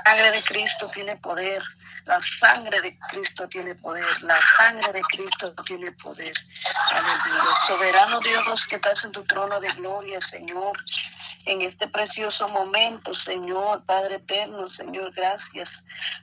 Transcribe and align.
sangre 0.00 0.30
de 0.30 0.42
Cristo 0.44 0.90
tiene 0.94 1.16
poder. 1.16 1.62
La 2.04 2.20
sangre 2.40 2.80
de 2.80 2.98
Cristo 3.10 3.48
tiene 3.48 3.74
poder. 3.76 4.22
La 4.22 4.38
sangre 4.56 4.92
de 4.92 5.02
Cristo 5.02 5.54
tiene 5.66 5.92
poder. 5.92 6.34
Aleluya. 6.90 7.44
Soberano 7.68 8.20
Dios 8.20 8.66
que 8.68 8.76
estás 8.76 9.02
en 9.04 9.12
tu 9.12 9.24
trono 9.24 9.60
de 9.60 9.68
gloria, 9.72 10.18
Señor. 10.30 10.76
En 11.44 11.62
este 11.62 11.88
precioso 11.88 12.48
momento, 12.48 13.12
Señor, 13.24 13.84
Padre 13.84 14.16
eterno, 14.16 14.68
Señor, 14.70 15.12
gracias 15.12 15.68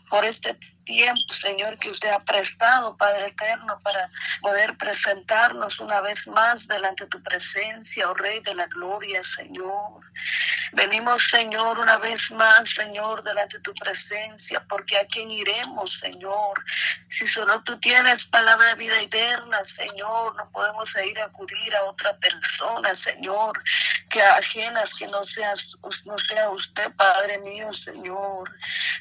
por 0.10 0.24
este 0.24 0.58
tiempo, 0.90 1.22
Señor, 1.44 1.78
que 1.78 1.92
usted 1.92 2.10
ha 2.10 2.24
prestado, 2.24 2.98
Padre 2.98 3.28
eterno, 3.28 3.80
para 3.84 4.10
poder 4.42 4.76
presentarnos 4.78 5.80
una 5.80 6.02
vez 6.02 6.18
más 6.28 6.56
delante 6.68 7.04
de 7.04 7.10
tu 7.12 7.22
presencia, 7.22 8.10
oh 8.10 8.16
Rey 8.16 8.40
de 8.42 8.56
la 8.56 8.66
Gloria, 8.66 9.22
Señor. 9.38 10.02
Venimos, 10.74 11.22
Señor, 11.32 11.78
una 11.80 11.98
vez 11.98 12.20
más, 12.32 12.64
Señor, 12.76 13.24
delante 13.24 13.58
de 13.58 13.64
tu 13.64 13.74
presencia, 13.76 14.64
porque 14.68 14.98
a 14.98 15.06
quién 15.06 15.30
iremos, 15.30 15.92
Señor. 16.02 16.54
Si 17.18 17.28
solo 17.28 17.62
tú 17.64 17.80
tienes 17.80 18.24
palabra 18.32 18.70
de 18.70 18.76
vida 18.76 19.00
eterna, 19.00 19.62
Señor, 19.78 20.36
no 20.36 20.50
podemos 20.52 20.90
ir 21.06 21.20
a 21.20 21.26
acudir 21.26 21.76
a 21.76 21.84
otra 21.84 22.16
persona, 22.18 22.98
Señor, 23.04 23.62
que 24.10 24.22
ajenas 24.22 24.90
que 24.98 25.08
no 25.08 25.24
seas, 25.28 25.60
no 26.06 26.18
sea 26.28 26.50
usted, 26.50 26.92
Padre 26.96 27.38
mío, 27.40 27.70
Señor. 27.86 28.50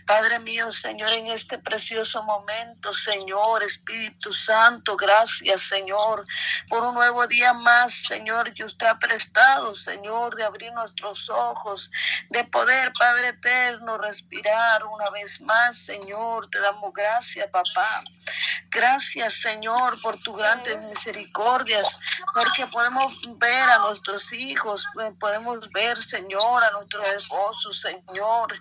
Padre 0.07 0.39
mío, 0.39 0.71
Señor, 0.83 1.11
en 1.11 1.27
este 1.29 1.59
precioso 1.79 2.23
momento, 2.25 2.93
Señor, 3.05 3.63
Espíritu 3.63 4.33
Santo, 4.33 4.97
gracias, 4.97 5.63
Señor, 5.69 6.25
por 6.69 6.83
un 6.83 6.93
nuevo 6.95 7.25
día 7.29 7.53
más, 7.53 7.93
Señor, 8.05 8.53
que 8.53 8.65
usted 8.65 8.87
ha 8.87 8.99
prestado, 8.99 9.77
Señor, 9.77 10.35
de 10.35 10.45
abrir 10.45 10.73
nuestros 10.73 11.31
ojos, 11.31 11.89
de 12.31 12.43
poder, 12.45 12.93
Padre 12.99 13.29
eterno, 13.29 13.97
respirar 13.97 14.85
una 14.85 15.09
vez 15.11 15.41
más, 15.41 15.79
Señor. 15.79 16.49
Te 16.51 16.59
damos 16.59 16.93
gracias, 16.93 17.49
papá. 17.51 18.03
Gracias, 18.71 19.35
Señor, 19.35 20.01
por 20.03 20.21
tu 20.21 20.33
grandes 20.35 20.81
misericordias, 20.83 21.97
porque 22.35 22.67
podemos 22.67 23.17
ver 23.39 23.71
a 23.71 23.79
nuestros 23.79 24.33
hijos, 24.33 24.85
podemos 25.21 25.61
ver, 25.71 26.03
Señor, 26.03 26.65
a 26.65 26.71
nuestros 26.73 27.07
esposos, 27.09 27.81
Señor, 27.81 28.53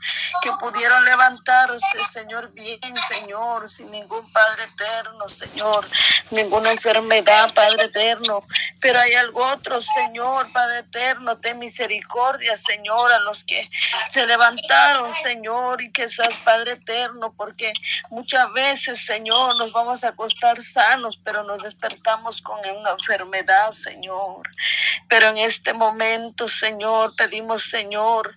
que 0.41 0.51
pudieron 0.59 1.03
levantarse, 1.03 2.05
Señor, 2.11 2.51
bien, 2.53 2.79
Señor, 3.07 3.69
sin 3.69 3.91
ningún 3.91 4.31
Padre 4.31 4.63
eterno, 4.63 5.27
Señor, 5.29 5.87
ninguna 6.31 6.71
enfermedad, 6.71 7.53
Padre 7.53 7.85
eterno. 7.85 8.43
Pero 8.79 8.99
hay 8.99 9.13
algo 9.15 9.45
otro, 9.45 9.81
Señor, 9.81 10.51
Padre 10.51 10.79
eterno, 10.79 11.37
ten 11.37 11.59
misericordia, 11.59 12.55
Señor, 12.55 13.11
a 13.11 13.19
los 13.19 13.43
que 13.43 13.69
se 14.11 14.25
levantaron, 14.25 15.13
Señor, 15.23 15.81
y 15.81 15.91
que 15.91 16.07
seas 16.07 16.35
Padre 16.43 16.73
eterno, 16.73 17.33
porque 17.35 17.73
muchas 18.09 18.51
veces, 18.53 19.05
Señor, 19.05 19.57
nos 19.57 19.71
vamos 19.71 20.03
a 20.03 20.09
acostar 20.09 20.61
sanos, 20.61 21.17
pero 21.17 21.43
nos 21.43 21.61
despertamos 21.63 22.41
con 22.41 22.59
una 22.59 22.91
enfermedad, 22.91 23.71
Señor. 23.71 24.47
Pero 25.07 25.29
en 25.29 25.37
este 25.37 25.73
momento, 25.73 26.47
Señor, 26.47 27.15
pedimos, 27.15 27.69
Señor, 27.69 28.35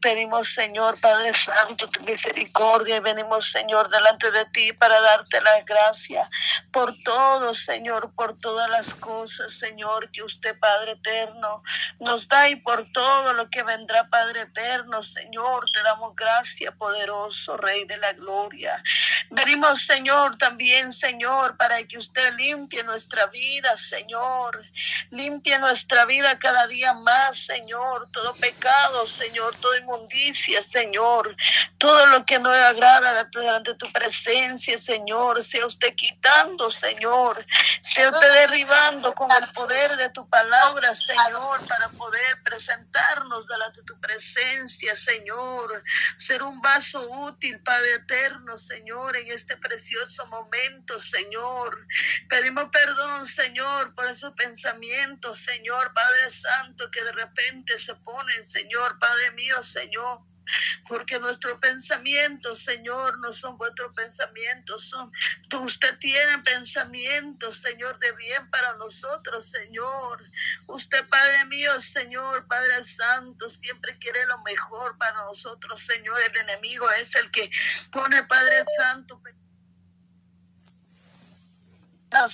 pedimos, 0.00 0.54
Señor, 0.54 0.98
Padre 1.00 1.32
Santo, 1.32 1.88
tu 1.88 2.00
misericordia, 2.02 2.96
y 2.96 3.00
venimos, 3.00 3.50
Señor, 3.50 3.88
delante 3.94 4.30
de 4.30 4.44
ti 4.46 4.72
para 4.72 5.00
darte 5.00 5.40
la 5.40 5.62
gracia 5.62 6.28
por 6.72 6.94
todo, 7.04 7.54
Señor, 7.54 8.12
por 8.14 8.38
todas 8.38 8.68
las 8.68 8.92
cosas, 8.94 9.52
Señor, 9.52 10.10
que 10.10 10.22
usted, 10.22 10.58
Padre 10.58 10.92
eterno, 10.92 11.62
nos 12.00 12.26
da 12.28 12.48
y 12.48 12.56
por 12.56 12.90
todo 12.92 13.32
lo 13.32 13.48
que 13.48 13.62
vendrá, 13.62 14.08
Padre 14.08 14.42
eterno, 14.42 15.02
Señor, 15.02 15.70
te 15.70 15.82
damos 15.82 16.14
gracia, 16.16 16.72
poderoso 16.72 17.56
Rey 17.56 17.84
de 17.84 17.96
la 17.98 18.12
gloria. 18.12 18.82
Venimos, 19.30 19.86
Señor, 19.86 20.36
también, 20.38 20.92
Señor, 20.92 21.56
para 21.56 21.82
que 21.84 21.98
usted 21.98 22.34
limpie 22.34 22.82
nuestra 22.82 23.26
vida, 23.26 23.76
Señor, 23.76 24.64
limpie 25.10 25.58
nuestra 25.58 26.04
vida 26.04 26.38
cada 26.38 26.66
día 26.66 26.92
más, 26.94 27.38
Señor, 27.38 28.08
todo 28.10 28.34
pecado, 28.34 29.06
Señor, 29.06 29.54
toda 29.60 29.78
inmundicia, 29.78 30.60
Señor, 30.60 31.36
todo 31.78 32.06
lo 32.06 32.24
que 32.24 32.38
no 32.38 32.50
agrada 32.50 33.24
delante 33.24 33.74
tu 33.74 33.83
presencia, 33.92 34.76
Señor, 34.78 35.42
sea 35.42 35.66
usted 35.66 35.94
quitando, 35.94 36.70
Señor, 36.70 37.44
sea 37.80 38.10
usted 38.10 38.32
derribando 38.32 39.14
con 39.14 39.28
el 39.30 39.52
poder 39.52 39.96
de 39.96 40.10
tu 40.10 40.28
palabra, 40.28 40.94
Señor, 40.94 41.66
para 41.66 41.88
poder 41.90 42.42
presentarnos 42.42 43.46
delante 43.46 43.80
de 43.80 43.86
tu 43.86 43.98
presencia, 44.00 44.94
Señor, 44.94 45.82
ser 46.16 46.42
un 46.42 46.60
vaso 46.60 47.08
útil, 47.10 47.60
Padre 47.60 47.94
eterno, 47.94 48.56
Señor, 48.56 49.16
en 49.16 49.30
este 49.30 49.56
precioso 49.56 50.26
momento, 50.26 50.98
Señor. 50.98 51.86
Pedimos 52.28 52.66
perdón, 52.70 53.26
Señor, 53.26 53.94
por 53.94 54.06
esos 54.06 54.32
pensamientos, 54.34 55.38
Señor, 55.38 55.92
Padre 55.94 56.30
Santo, 56.30 56.90
que 56.90 57.02
de 57.04 57.12
repente 57.12 57.78
se 57.78 57.94
ponen, 57.96 58.46
Señor, 58.46 58.98
Padre 58.98 59.30
mío, 59.32 59.62
Señor 59.62 60.20
porque 60.88 61.18
nuestros 61.18 61.58
pensamientos, 61.58 62.60
Señor, 62.60 63.18
no 63.18 63.32
son 63.32 63.56
vuestros 63.56 63.92
pensamientos, 63.94 64.88
son, 64.88 65.12
usted 65.62 65.98
tiene 65.98 66.38
pensamientos, 66.40 67.56
Señor, 67.56 67.98
de 67.98 68.12
bien 68.12 68.48
para 68.50 68.74
nosotros, 68.74 69.50
Señor. 69.50 70.22
Usted, 70.66 71.06
Padre 71.08 71.44
mío, 71.46 71.80
Señor, 71.80 72.46
Padre 72.46 72.84
Santo, 72.84 73.48
siempre 73.48 73.96
quiere 73.98 74.26
lo 74.26 74.38
mejor 74.42 74.96
para 74.98 75.24
nosotros, 75.24 75.80
Señor. 75.80 76.20
El 76.20 76.36
enemigo 76.36 76.90
es 76.92 77.14
el 77.14 77.30
que 77.30 77.50
pone, 77.90 78.22
Padre 78.24 78.64
Santo, 78.76 79.20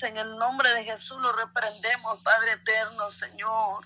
en 0.02 0.16
el 0.18 0.36
nombre 0.36 0.68
de 0.74 0.84
Jesús 0.84 1.18
lo 1.22 1.32
reprendemos, 1.32 2.22
Padre 2.22 2.52
eterno, 2.52 3.08
Señor. 3.08 3.82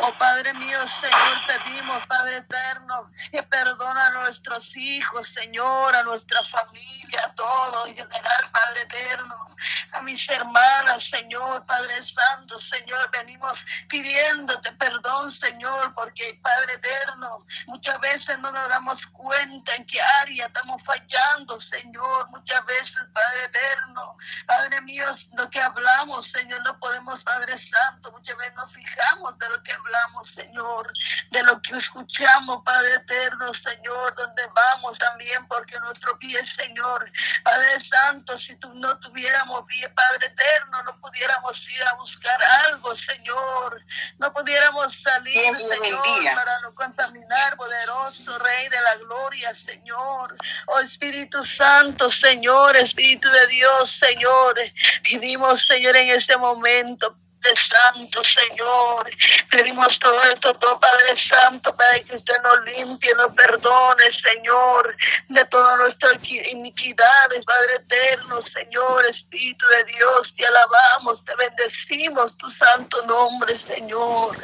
Oh 0.00 0.12
Padre 0.18 0.54
mío, 0.54 0.78
Señor, 0.88 1.46
pedimos, 1.46 2.06
Padre 2.06 2.38
eterno, 2.38 3.10
que 3.30 3.42
perdona 3.42 4.06
a 4.06 4.10
nuestros 4.10 4.74
hijos, 4.76 5.28
Señor, 5.28 5.94
a 5.94 6.02
nuestra 6.02 6.42
familia, 6.44 7.24
a 7.24 7.34
todo 7.34 7.86
en 7.86 7.96
general, 7.96 8.50
Padre 8.52 8.82
eterno, 8.82 9.54
a 9.92 10.02
mis 10.02 10.28
hermanas, 10.28 11.08
Señor, 11.08 11.64
Padre 11.66 11.94
Santo, 12.02 12.58
Señor, 12.60 13.10
venimos 13.12 13.58
pidiéndote 13.88 14.72
perdón, 14.72 15.32
Señor, 15.40 15.94
porque 15.94 16.38
Padre 16.42 16.74
eterno, 16.74 17.44
muchas 17.66 18.00
veces 18.00 18.38
no 18.38 18.50
nos 18.50 18.68
damos 18.68 18.98
cuenta 19.12 19.74
en 19.74 19.86
qué 19.86 20.00
área 20.22 20.46
estamos 20.46 20.82
fallando, 20.84 21.60
Señor, 21.70 22.28
muchas 22.30 22.64
veces, 22.64 22.98
Padre 23.12 23.44
eterno, 23.44 24.16
Padre 24.46 24.80
mío, 24.82 25.04
lo 25.34 25.48
que 25.50 25.60
hablamos, 25.60 26.26
Señor, 26.34 26.62
no 26.64 26.78
podemos, 26.78 27.22
Padre 27.22 27.54
Santo, 27.70 28.10
muchas 28.12 28.36
veces 28.36 28.54
nos 28.54 28.72
fijamos 28.72 29.38
de 29.38 29.48
lo 29.52 29.62
que 29.62 29.72
hablamos, 29.72 30.28
Señor, 30.34 30.92
de 31.30 31.42
lo 31.42 31.60
que 31.62 31.76
escuchamos, 31.76 32.62
Padre 32.64 32.94
eterno, 32.94 33.52
Señor, 33.64 34.14
donde 34.16 34.42
vamos 34.54 34.98
también, 34.98 35.46
porque 35.46 35.78
nuestro 35.80 36.18
pie, 36.18 36.40
Señor, 36.58 37.10
Padre 37.42 37.88
Santo, 37.90 38.38
si 38.40 38.56
tú 38.56 38.72
no 38.74 38.98
tuviéramos 39.00 39.66
pie, 39.66 39.88
Padre 39.90 40.26
eterno, 40.26 40.82
no 40.84 41.00
pudiéramos 41.00 41.56
ir 41.74 41.82
a 41.82 41.94
buscar 41.94 42.38
algo, 42.66 42.94
Señor, 43.06 43.82
no 44.18 44.32
pudiéramos 44.32 44.88
salir, 45.02 45.56
Señor, 45.56 46.34
para 46.34 46.60
no 46.60 46.74
contaminar, 46.74 47.56
poderoso 47.56 48.38
Rey 48.38 48.68
de 48.68 48.80
la 48.80 48.96
gloria, 48.96 49.54
Señor, 49.54 50.36
oh 50.66 50.80
Espíritu 50.80 51.44
Santo, 51.44 52.08
Señor, 52.08 52.76
Espíritu 52.76 53.28
de 53.28 53.46
Dios, 53.48 53.90
Señor, 53.90 54.54
pedimos, 55.02 55.66
Señor, 55.66 55.96
en 55.96 56.10
este 56.10 56.36
momento, 56.36 57.16
Santo, 57.54 58.22
Señor. 58.24 59.10
Pedimos 59.50 59.98
todo 59.98 60.22
esto, 60.24 60.54
todo 60.54 60.78
Padre 60.80 61.16
Santo, 61.16 61.74
para 61.76 62.00
que 62.00 62.16
usted 62.16 62.34
nos 62.42 62.64
limpie, 62.64 63.14
nos 63.14 63.34
perdone, 63.34 64.04
Señor, 64.22 64.96
de 65.28 65.44
todas 65.46 65.78
nuestras 65.78 66.14
iniquidades, 66.24 67.44
Padre 67.44 67.74
eterno, 67.76 68.40
Señor, 68.54 69.04
Espíritu 69.06 69.66
de 69.68 69.84
Dios, 69.84 70.34
te 70.36 70.46
alabamos, 70.46 71.24
te 71.24 71.34
bendecimos 71.36 72.36
tu 72.38 72.50
santo 72.52 73.04
nombre, 73.06 73.58
Señor. 73.68 74.36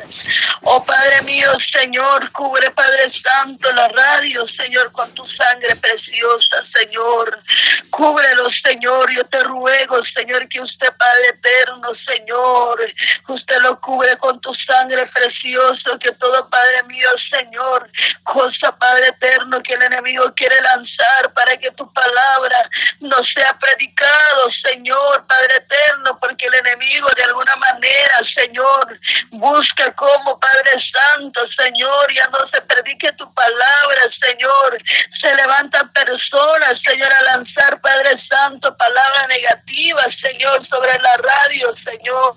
Oh 0.62 0.84
Padre 0.84 1.22
mío, 1.22 1.50
Señor, 1.72 2.30
cubre, 2.32 2.70
Padre 2.72 3.12
Santo, 3.22 3.70
la 3.72 3.88
radio, 3.88 4.46
Señor, 4.48 4.90
con 4.92 5.12
tu 5.14 5.26
sangre 5.28 5.74
preciosa, 5.76 6.64
Señor. 6.74 7.42
Cúbrelo, 7.90 8.48
Señor, 8.64 9.10
yo 9.10 9.24
te 9.24 9.40
ruego, 9.40 9.98
Señor, 10.14 10.48
que 10.48 10.60
usted, 10.60 10.92
Padre 10.96 11.28
eterno, 11.28 11.90
Señor, 12.06 12.87
Usted 13.28 13.60
lo 13.62 13.80
cubre 13.80 14.16
con 14.18 14.40
tu 14.40 14.52
sangre 14.66 15.06
precioso, 15.06 15.98
que 15.98 16.12
todo, 16.12 16.48
Padre 16.48 16.82
mío, 16.84 17.08
Señor, 17.32 17.90
cosa, 18.24 18.76
Padre 18.78 19.08
eterno, 19.08 19.62
que 19.62 19.74
el 19.74 19.82
enemigo 19.82 20.32
quiere 20.34 20.60
lanzar 20.60 21.32
para 21.34 21.56
que 21.56 21.70
tu 21.72 21.90
palabra 21.92 22.70
no 23.00 23.16
sea 23.34 23.56
predicado, 23.58 24.48
Señor, 24.64 25.26
Padre 25.26 25.54
eterno, 25.56 26.18
porque 26.20 26.46
el 26.46 26.54
enemigo 26.54 27.08
de 27.16 27.24
alguna 27.24 27.54
manera, 27.56 28.14
Señor, 28.36 29.00
busca 29.30 29.92
como 29.94 30.38
Padre 30.38 30.72
Santo, 30.92 31.40
Señor, 31.56 32.12
ya 32.14 32.24
no 32.30 32.38
se 32.52 32.60
predique 32.62 33.12
tu 33.12 33.32
palabra, 33.34 34.00
Señor. 34.20 34.82
Se 35.20 35.34
levantan 35.34 35.92
personas, 35.92 36.74
Señor, 36.84 37.08
a 37.12 37.36
lanzar, 37.36 37.80
Padre 37.80 38.10
Santo, 38.28 38.76
palabras 38.76 39.28
negativas, 39.28 40.08
Señor, 40.22 40.66
sobre 40.68 40.98
la 40.98 41.16
radio, 41.16 41.74
Señor. 41.84 42.34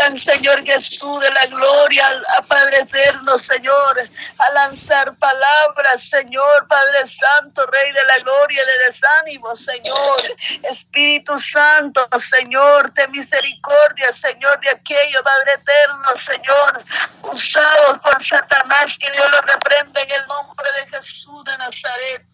Señor 0.00 0.64
Jesús, 0.64 1.20
de 1.20 1.30
la 1.30 1.46
gloria 1.46 2.22
a 2.38 2.42
Padre 2.42 2.78
eterno, 2.78 3.36
Señor, 3.46 4.08
a 4.38 4.52
lanzar 4.52 5.14
palabras, 5.16 5.98
Señor, 6.10 6.66
Padre 6.68 7.12
Santo, 7.20 7.66
Rey 7.66 7.92
de 7.92 8.04
la 8.04 8.18
gloria, 8.20 8.64
de 8.64 8.92
desánimo, 8.92 9.54
Señor. 9.54 10.22
Espíritu 10.70 11.38
Santo, 11.38 12.08
Señor, 12.18 12.92
de 12.94 13.08
misericordia, 13.08 14.10
Señor, 14.12 14.58
de 14.60 14.70
aquello, 14.70 15.22
Padre 15.22 15.52
eterno, 15.52 16.16
Señor, 16.16 16.82
usados 17.32 17.98
por 17.98 18.22
Satanás, 18.22 18.96
que 18.98 19.10
Dios 19.10 19.30
lo 19.30 19.40
reprenda 19.42 20.00
en 20.00 20.10
el 20.12 20.26
nombre 20.26 20.66
de 20.78 20.96
Jesús 20.96 21.44
de 21.44 21.58
Nazaret. 21.58 22.24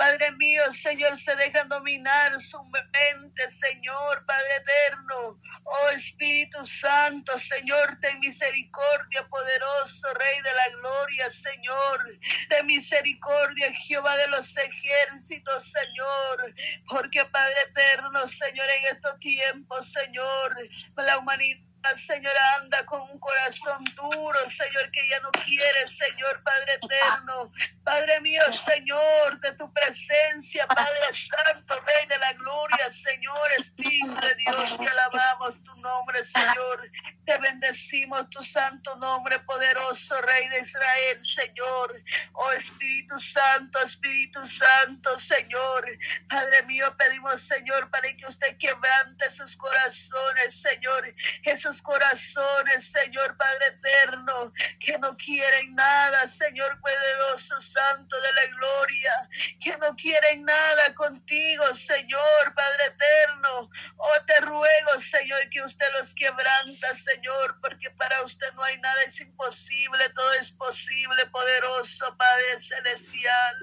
Padre 0.00 0.32
mío, 0.32 0.62
Señor, 0.82 1.20
se 1.22 1.36
dejan 1.36 1.68
dominar 1.68 2.32
su 2.40 2.58
mente, 2.64 3.42
Señor, 3.60 4.24
Padre 4.24 4.56
eterno. 4.56 5.38
Oh 5.62 5.88
Espíritu 5.90 6.64
Santo, 6.64 7.38
Señor, 7.38 7.98
ten 8.00 8.18
misericordia, 8.18 9.28
poderoso 9.28 10.14
Rey 10.14 10.40
de 10.40 10.54
la 10.54 10.68
gloria, 10.78 11.28
Señor. 11.28 12.18
Ten 12.48 12.64
misericordia, 12.64 13.70
Jehová 13.74 14.16
de 14.16 14.28
los 14.28 14.56
ejércitos, 14.56 15.70
Señor. 15.70 16.54
Porque 16.88 17.22
Padre 17.26 17.60
eterno, 17.68 18.26
Señor, 18.50 18.66
en 18.78 18.96
estos 18.96 19.18
tiempos, 19.20 19.92
Señor, 19.92 20.56
la 20.96 21.18
humanidad 21.18 21.69
Señor, 21.94 22.32
anda 22.60 22.84
con 22.86 23.00
un 23.00 23.18
corazón 23.18 23.82
duro, 23.96 24.48
Señor, 24.48 24.90
que 24.92 25.08
ya 25.08 25.18
no 25.20 25.30
quiere, 25.30 25.88
Señor, 25.88 26.42
Padre 26.42 26.74
eterno. 26.74 27.50
Padre 27.82 28.20
mío, 28.20 28.42
Señor, 28.52 29.40
de 29.40 29.52
tu 29.52 29.72
presencia, 29.72 30.66
Padre 30.66 31.12
Santo, 31.12 31.80
Rey 31.80 32.06
de 32.06 32.18
la 32.18 32.32
gloria, 32.34 32.90
Señor, 32.90 33.52
Espíritu 33.58 34.14
de 34.20 34.34
Dios, 34.36 34.76
te 34.78 34.86
alabamos 34.86 35.54
tu 35.64 35.74
nombre, 35.76 36.22
Señor. 36.22 36.90
Te 37.24 37.38
bendecimos 37.38 38.28
tu 38.30 38.42
santo 38.44 38.94
nombre, 38.96 39.38
poderoso 39.40 40.20
Rey 40.22 40.48
de 40.48 40.60
Israel, 40.60 41.24
Señor. 41.24 42.02
Oh 42.34 42.52
Espíritu 42.52 43.18
Santo, 43.18 43.80
Espíritu 43.80 44.44
Santo, 44.46 45.18
Señor. 45.18 45.86
Padre 46.28 46.62
mío, 46.64 46.94
pedimos, 46.96 47.40
Señor, 47.40 47.90
para 47.90 48.14
que 48.16 48.26
usted 48.26 48.56
quebrante 48.58 49.30
sus 49.30 49.56
corazones, 49.56 50.60
Señor. 50.60 51.14
Jesús 51.42 51.69
corazones, 51.82 52.90
Señor 52.90 53.36
Padre 53.36 53.66
eterno, 53.66 54.52
que 54.78 54.98
no 54.98 55.16
quieren 55.16 55.74
nada, 55.74 56.26
Señor 56.26 56.80
poderoso, 56.80 57.60
Santo 57.60 58.20
de 58.20 58.32
la 58.32 58.46
gloria, 58.56 59.28
que 59.60 59.76
no 59.76 59.94
quieren 59.96 60.44
nada 60.44 60.94
contigo, 60.94 61.74
Señor 61.74 62.54
Padre 62.54 62.84
eterno. 62.86 63.70
Oh, 63.96 64.24
te 64.26 64.40
ruego, 64.40 64.98
Señor, 64.98 65.48
que 65.50 65.62
usted 65.62 65.86
los 65.98 66.14
quebranta, 66.14 66.94
Señor, 66.94 67.58
porque 67.60 67.90
para 67.90 68.22
usted 68.22 68.52
no 68.54 68.62
hay 68.62 68.78
nada, 68.80 69.02
es 69.02 69.20
imposible, 69.20 70.08
todo 70.14 70.32
es 70.34 70.50
posible, 70.52 71.26
poderoso 71.26 72.16
Padre 72.16 72.58
celestial. 72.58 73.56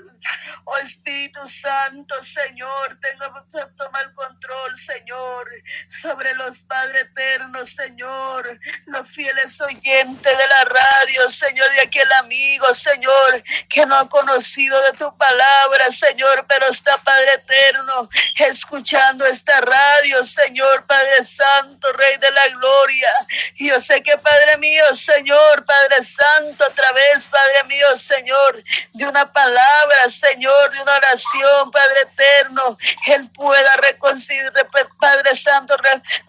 Oh 0.65 0.77
Espíritu 0.77 1.47
Santo, 1.47 2.23
Señor, 2.23 2.97
tenga 2.99 3.45
tomar 3.77 4.13
control, 4.13 4.77
Señor, 4.77 5.49
sobre 5.87 6.33
los 6.35 6.63
Padre 6.63 7.01
eternos, 7.01 7.71
Señor 7.71 7.96
Señor, 7.97 8.59
los 8.85 9.09
fieles 9.09 9.59
oyentes 9.59 10.37
de 10.37 10.47
la 10.47 10.65
radio, 10.65 11.27
Señor, 11.29 11.67
de 11.71 11.81
aquel 11.81 12.11
amigo, 12.19 12.71
Señor, 12.75 13.43
que 13.67 13.87
no 13.87 13.95
ha 13.95 14.07
conocido 14.07 14.79
de 14.83 14.91
tu 14.91 15.17
palabra, 15.17 15.89
Señor, 15.89 16.45
pero 16.47 16.67
está 16.67 16.95
Padre 16.99 17.27
eterno, 17.33 18.07
escuchando 18.37 19.25
esta 19.25 19.61
radio, 19.61 20.23
Señor, 20.23 20.85
Padre 20.85 21.23
Santo, 21.23 21.91
Rey 21.93 22.17
de 22.17 22.29
la 22.29 22.47
Gloria. 22.49 23.09
Yo 23.55 23.79
sé 23.79 24.03
que, 24.03 24.15
Padre 24.19 24.57
mío, 24.57 24.83
Señor, 24.93 25.65
Padre 25.65 26.03
Santo, 26.03 26.65
a 26.65 26.69
través, 26.69 27.27
Padre 27.27 27.63
mío, 27.63 27.95
Señor, 27.95 28.63
de 28.93 29.07
una 29.07 29.33
palabra, 29.33 30.07
Señor, 30.07 30.71
de 30.71 30.81
una 30.83 30.97
oración, 30.97 31.71
Padre 31.71 32.01
eterno, 32.01 32.77
Él 33.07 33.27
pueda 33.33 33.75
reconciliar, 33.77 34.53
Padre 34.99 35.35
Santo, 35.35 35.75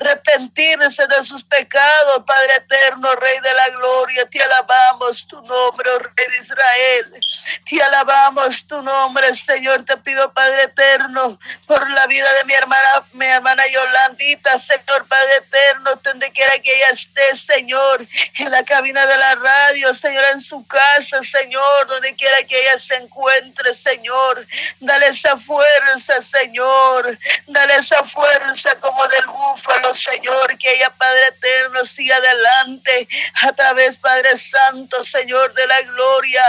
arrepentirse 0.01 1.07
de 1.07 1.23
sus 1.23 1.45
pecados 1.45 1.58
Padre 1.67 2.55
eterno, 2.57 3.15
Rey 3.17 3.41
de 3.41 3.55
la 3.55 3.69
gloria. 3.71 4.27
Te 4.29 4.43
alabamos 4.43 5.27
tu 5.27 5.41
nombre, 5.43 5.91
oh 5.91 5.99
Rey 5.99 6.27
de 6.31 6.39
Israel. 6.39 7.21
Te 7.69 7.83
alabamos 7.83 8.67
tu 8.67 8.81
nombre, 8.83 9.33
Señor. 9.35 9.85
Te 9.85 9.97
pido, 9.97 10.33
Padre 10.33 10.65
eterno, 10.65 11.39
por 11.67 11.91
la 11.91 12.07
vida 12.07 12.33
de 12.35 12.45
mi 12.45 12.55
hermana, 12.55 13.05
mi 13.13 13.27
hermana 13.27 13.67
Yolandita, 13.67 14.59
Señor, 14.59 15.07
Padre 15.09 15.37
eterno, 15.39 15.95
donde 16.03 16.31
quiera 16.31 16.59
que 16.61 16.75
ella 16.75 16.89
esté, 16.93 17.35
Señor, 17.35 18.07
en 18.39 18.51
la 18.51 18.65
cabina 18.65 19.05
de 19.07 19.17
la 19.17 19.35
radio, 19.35 19.93
Señor, 19.95 20.25
en 20.33 20.41
su 20.41 20.67
casa, 20.67 21.23
Señor, 21.23 21.87
donde 21.89 22.15
quiera 22.15 22.37
que 22.49 22.61
ella 22.61 22.79
se 22.79 22.95
encuentre, 22.97 23.75
Señor. 23.75 24.47
Dale 24.81 25.09
esa 25.09 25.37
fuerza, 25.37 26.21
Señor. 26.21 27.19
Dale 27.47 27.77
esa 27.77 28.05
fuerza 28.05 28.75
como 28.81 29.07
del 29.09 29.27
búfalo, 29.27 29.93
Señor, 29.95 30.57
que 30.59 30.75
ella, 30.75 30.91
Padre 30.91 31.21
eterno, 31.29 31.48
eterno 31.49 31.85
siga 31.85 32.17
adelante 32.17 33.09
a 33.43 33.53
través, 33.53 33.99
Padre 33.99 34.37
Santo, 34.37 35.03
Señor 35.03 35.53
de 35.55 35.67
la 35.67 35.81
gloria, 35.83 36.45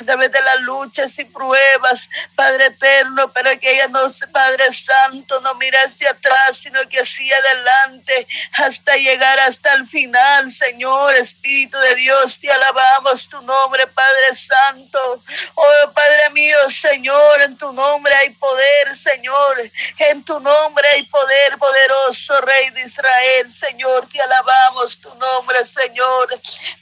a 0.00 0.04
través 0.04 0.30
de 0.32 0.40
las 0.40 0.60
luchas 0.60 1.18
y 1.18 1.24
pruebas, 1.24 2.08
Padre 2.34 2.66
eterno, 2.66 3.32
pero 3.32 3.58
que 3.58 3.72
ella 3.72 3.88
no, 3.88 4.00
Padre 4.32 4.72
Santo, 4.72 5.40
no 5.40 5.54
mire 5.54 5.78
hacia 5.78 6.10
atrás, 6.10 6.58
sino 6.62 6.80
que 6.88 7.04
siga 7.04 7.36
adelante 7.36 8.26
hasta 8.54 8.96
llegar 8.96 9.38
hasta 9.40 9.74
el 9.74 9.86
final, 9.86 10.50
Señor, 10.50 11.14
Espíritu 11.14 11.78
de 11.78 11.94
Dios, 11.96 12.38
te 12.38 12.50
alabamos 12.50 13.28
tu 13.28 13.40
nombre, 13.42 13.86
Padre 13.88 14.34
Santo. 14.34 15.22
Oh, 15.54 15.92
Padre 15.92 16.30
mío, 16.30 16.56
Señor, 16.68 17.42
en 17.42 17.56
tu 17.56 17.72
nombre 17.72 18.14
hay 18.14 18.30
poder, 18.30 18.96
Señor, 18.96 19.70
en 19.98 20.24
tu 20.24 20.38
nombre 20.40 20.86
hay 20.94 21.04
poder 21.04 21.58
poderoso, 21.58 22.40
Rey 22.42 22.70
de 22.70 22.82
Israel, 22.82 23.50
Señor, 23.50 24.08
te 24.08 24.20
alabamos 24.20 24.41
alabamos 24.42 24.98
tu 24.98 25.14
nombre, 25.14 25.64
Señor. 25.64 26.28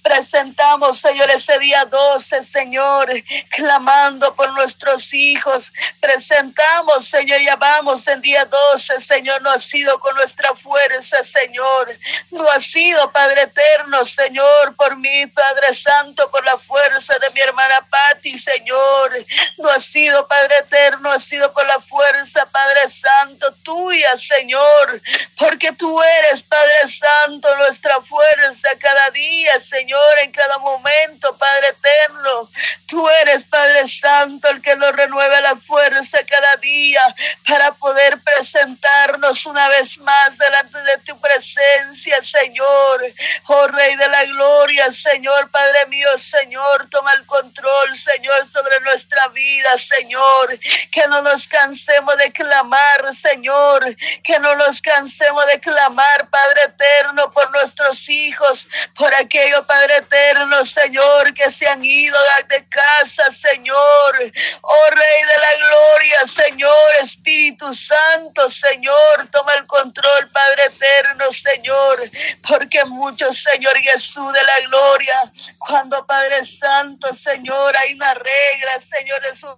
Presentamos, 0.03 0.99
Señor, 0.99 1.31
ese 1.31 1.59
día 1.59 1.85
12, 1.85 2.43
Señor, 2.43 3.11
clamando 3.51 4.35
por 4.35 4.53
nuestros 4.53 5.13
hijos. 5.13 5.73
Presentamos, 6.01 7.07
Señor, 7.07 7.41
y 7.41 7.49
amamos 7.49 8.07
el 8.07 8.21
día 8.21 8.45
12, 8.45 9.01
Señor, 9.01 9.43
no 9.43 9.51
ha 9.51 9.59
sido 9.59 9.99
con 10.01 10.15
nuestra 10.17 10.55
fuerza, 10.55 11.23
Señor. 11.23 11.97
No 12.31 12.49
ha 12.51 12.61
sido, 12.61 13.11
Padre 13.13 13.43
eterno, 13.43 14.05
Señor, 14.05 14.75
por 14.77 14.97
mí, 14.97 15.27
Padre 15.27 15.75
Santo, 15.75 16.31
por 16.31 16.45
la 16.45 16.57
fuerza 16.57 17.15
de 17.19 17.31
mi 17.31 17.41
hermana 17.41 17.87
Patti, 17.91 18.39
Señor. 18.39 19.13
No 19.59 19.71
ha 19.71 19.81
sido, 19.81 20.27
Padre 20.27 20.55
eterno, 20.61 21.11
ha 21.11 21.21
sido 21.21 21.53
por 21.53 21.67
la 21.67 21.81
fuerza, 21.81 22.47
Padre 22.47 22.89
Santo, 22.89 23.53
tuya, 23.63 24.17
Señor. 24.17 25.01
Porque 25.39 25.73
tú 25.73 26.01
eres, 26.03 26.43
Padre 26.43 26.89
Santo, 26.89 27.50
nuestra 27.57 28.01
fuerza 28.01 28.69
cada 28.79 29.11
día, 29.11 29.59
Señor, 29.59 30.19
en 30.23 30.33
cada 30.33 30.59
momento, 30.59 31.37
Padre 31.37 31.69
eterno. 31.69 32.51
Tú 32.87 33.09
eres, 33.23 33.45
Padre 33.45 33.87
Santo, 33.87 34.49
el 34.49 34.61
que 34.63 34.77
nos 34.77 34.95
renueve 34.95 35.41
la 35.41 35.57
fuerza 35.57 36.19
cada 36.29 36.57
día 36.57 37.01
para 37.47 37.73
poder 37.73 38.19
presentarnos 38.21 39.47
una 39.47 39.69
vez 39.69 39.99
más 39.99 40.37
delante 40.37 40.79
de 40.83 40.99
tu 41.07 41.19
presencia, 41.21 42.23
Señor. 42.23 43.05
Oh 43.47 43.67
Rey 43.69 43.97
de 43.97 44.09
la 44.09 44.25
Gloria, 44.25 44.91
Señor, 44.91 45.51
Padre 45.51 45.87
mío, 45.89 46.09
Señor, 46.17 46.89
toma 46.91 47.13
el 47.13 47.27
control, 47.27 47.97
Señor, 47.97 48.47
sobre 48.47 48.81
nuestra 48.81 49.29
vida, 49.29 49.77
Señor. 49.79 50.59
Que 50.91 51.07
no 51.09 51.23
nos 51.23 51.47
cansemos 51.47 52.17
de 52.17 52.33
clamar, 52.33 53.15
Señor. 53.15 53.97
Que 54.23 54.39
no 54.41 54.55
nos 54.57 54.81
cansemos 54.81 55.47
de 55.47 55.61
clamar, 55.61 56.29
Padre 56.31 56.61
eterno, 56.65 57.30
por 57.31 57.51
nuestros 57.51 58.09
hijos, 58.09 58.69
por 58.95 59.15
aquello, 59.15 59.65
Padre 59.67 59.99
eterno, 59.99 60.65
Señor, 60.65 61.33
que 61.35 61.51
se 61.51 61.69
han 61.69 61.85
ido 61.85 62.19
de 62.49 62.67
casa, 62.69 63.31
Señor. 63.31 64.33
Oh 64.63 64.91
Rey 64.91 65.23
de 65.23 65.41
la 65.41 65.67
Gloria 65.67 66.21
Señor, 66.27 66.91
Espíritu 67.01 67.73
Santo, 67.73 68.49
Señor, 68.49 69.29
toma 69.31 69.53
el 69.55 69.67
control, 69.67 70.29
Padre 70.31 70.65
eterno, 70.67 71.31
Señor, 71.31 72.11
porque 72.47 72.85
muchos, 72.85 73.43
Señor 73.43 73.77
Jesús 73.79 74.33
de 74.33 74.43
la 74.43 74.69
gloria, 74.69 75.33
cuando 75.59 76.07
Padre 76.07 76.45
Santo, 76.45 77.15
Señor, 77.15 77.77
hay 77.77 77.95
una 77.95 78.15
regla, 78.15 78.81
Señor 78.81 79.23
Jesús. 79.23 79.57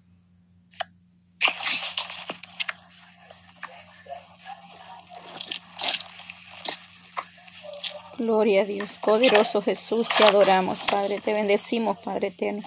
Gloria 8.23 8.63
a 8.63 8.65
Dios, 8.65 8.89
poderoso 9.05 9.61
Jesús, 9.63 10.07
te 10.17 10.23
adoramos, 10.23 10.79
Padre, 10.89 11.17
te 11.19 11.33
bendecimos, 11.33 11.99
Padre 11.99 12.29
eterno. 12.29 12.63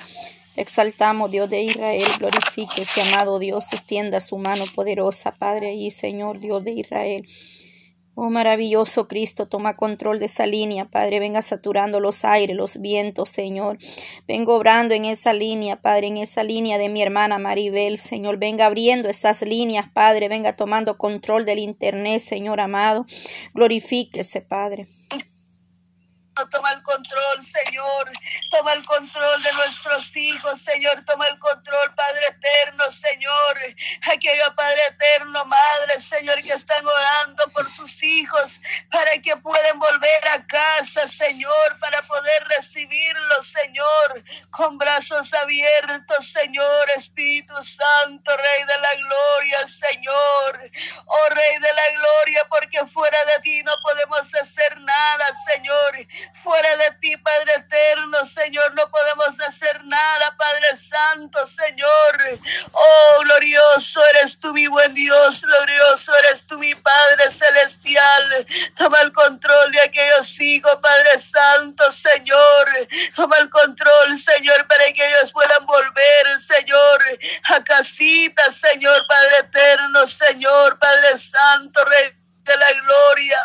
Te 0.53 0.61
exaltamos, 0.61 1.31
Dios 1.31 1.49
de 1.49 1.61
Israel, 1.61 2.09
glorifique 2.19 2.81
ese 2.81 3.01
amado 3.01 3.39
Dios, 3.39 3.71
extienda 3.71 4.19
su 4.19 4.37
mano 4.37 4.65
poderosa, 4.75 5.31
Padre, 5.31 5.73
y 5.73 5.91
Señor, 5.91 6.41
Dios 6.41 6.65
de 6.65 6.73
Israel. 6.73 7.25
Oh 8.15 8.29
maravilloso 8.29 9.07
Cristo, 9.07 9.47
toma 9.47 9.77
control 9.77 10.19
de 10.19 10.25
esa 10.25 10.45
línea, 10.45 10.89
Padre. 10.89 11.21
Venga 11.21 11.41
saturando 11.41 12.01
los 12.01 12.25
aires, 12.25 12.57
los 12.57 12.81
vientos, 12.81 13.29
Señor. 13.29 13.77
Vengo 14.27 14.57
obrando 14.57 14.93
en 14.93 15.05
esa 15.05 15.31
línea, 15.31 15.81
Padre, 15.81 16.07
en 16.07 16.17
esa 16.17 16.43
línea 16.43 16.77
de 16.77 16.89
mi 16.89 17.01
hermana 17.01 17.37
Maribel, 17.37 17.97
Señor. 17.97 18.37
Venga 18.37 18.65
abriendo 18.65 19.07
esas 19.07 19.41
líneas, 19.41 19.87
Padre. 19.93 20.27
Venga 20.27 20.57
tomando 20.57 20.97
control 20.97 21.45
del 21.45 21.59
Internet, 21.59 22.19
Señor 22.21 22.59
amado. 22.59 23.05
Glorifíquese, 23.53 24.41
Padre. 24.41 24.89
Toma 26.35 26.71
el 26.71 26.83
control, 26.83 27.43
Señor. 27.43 28.11
Toma 28.51 28.73
el 28.73 28.85
control 28.85 29.41
de 29.41 29.53
nuestros 29.53 30.15
hijos, 30.15 30.61
Señor. 30.61 31.03
Toma 31.05 31.25
el 31.27 31.39
control, 31.39 31.95
Padre 31.95 32.27
eterno, 32.27 32.89
Señor. 32.91 33.57
Aquello, 34.13 34.53
Padre 34.55 34.81
eterno, 34.89 35.45
Madre, 35.45 35.99
Señor, 35.99 36.41
que 36.41 36.53
están 36.53 36.85
orando 36.85 37.43
por 37.53 37.71
sus 37.73 38.03
hijos 38.03 38.59
para 38.91 39.17
que 39.21 39.35
puedan 39.37 39.79
volver 39.79 40.27
a 40.29 40.45
casa, 40.45 41.07
Señor, 41.07 41.79
para 41.79 42.01
poder 42.03 42.43
recibirlos, 42.57 43.47
Señor, 43.47 44.23
con 44.51 44.77
brazos 44.77 45.33
abiertos, 45.33 46.31
Señor, 46.31 46.89
Espíritu 46.95 47.53
Santo, 47.61 48.35
Rey 48.35 48.63
de 48.65 48.81
la 48.81 48.95
Gloria, 48.95 49.67
Señor. 49.67 50.71
Oh 51.05 51.27
Rey 51.29 51.59
de 51.59 51.73
la 51.73 51.89
Gloria, 51.99 52.47
porque 52.49 52.85
fuera 52.87 53.17
de 53.25 53.41
ti 53.41 53.63
no 53.63 53.73
podemos 53.83 54.33
hacer 54.35 54.79
nada, 54.81 55.25
Señor. 55.53 56.07
Fuera 56.33 56.75
de 56.77 56.91
ti, 57.01 57.15
Padre 57.17 57.55
eterno, 57.55 58.25
Señor, 58.25 58.73
no 58.75 58.89
podemos 58.89 59.39
hacer 59.41 59.83
nada, 59.85 60.35
Padre 60.37 60.75
Santo, 60.75 61.45
Señor. 61.47 62.39
Oh, 62.71 63.19
glorioso 63.23 64.01
eres 64.07 64.37
tú, 64.37 64.53
mi 64.53 64.67
buen 64.67 64.93
Dios, 64.93 65.41
glorioso 65.41 66.11
eres 66.23 66.45
tú, 66.45 66.57
mi 66.57 66.73
Padre 66.75 67.29
celestial. 67.29 68.45
Toma 68.75 68.99
el 69.01 69.11
control 69.13 69.71
de 69.71 69.81
aquellos 69.81 70.39
hijos, 70.39 70.77
Padre 70.81 71.19
Santo, 71.19 71.91
Señor. 71.91 72.87
Toma 73.15 73.37
el 73.37 73.49
control, 73.49 74.17
Señor, 74.17 74.67
para 74.67 74.85
que 74.93 75.07
ellos 75.07 75.31
puedan 75.31 75.65
volver, 75.65 76.39
Señor, 76.39 77.03
a 77.45 77.63
casita, 77.63 78.43
Señor, 78.51 79.05
Padre 79.07 79.37
eterno, 79.39 80.05
Señor, 80.07 80.77
Padre 80.79 81.17
Santo, 81.17 81.83
Rey 81.85 82.24
de 82.45 82.57
la 82.57 82.71
gloria, 82.73 83.39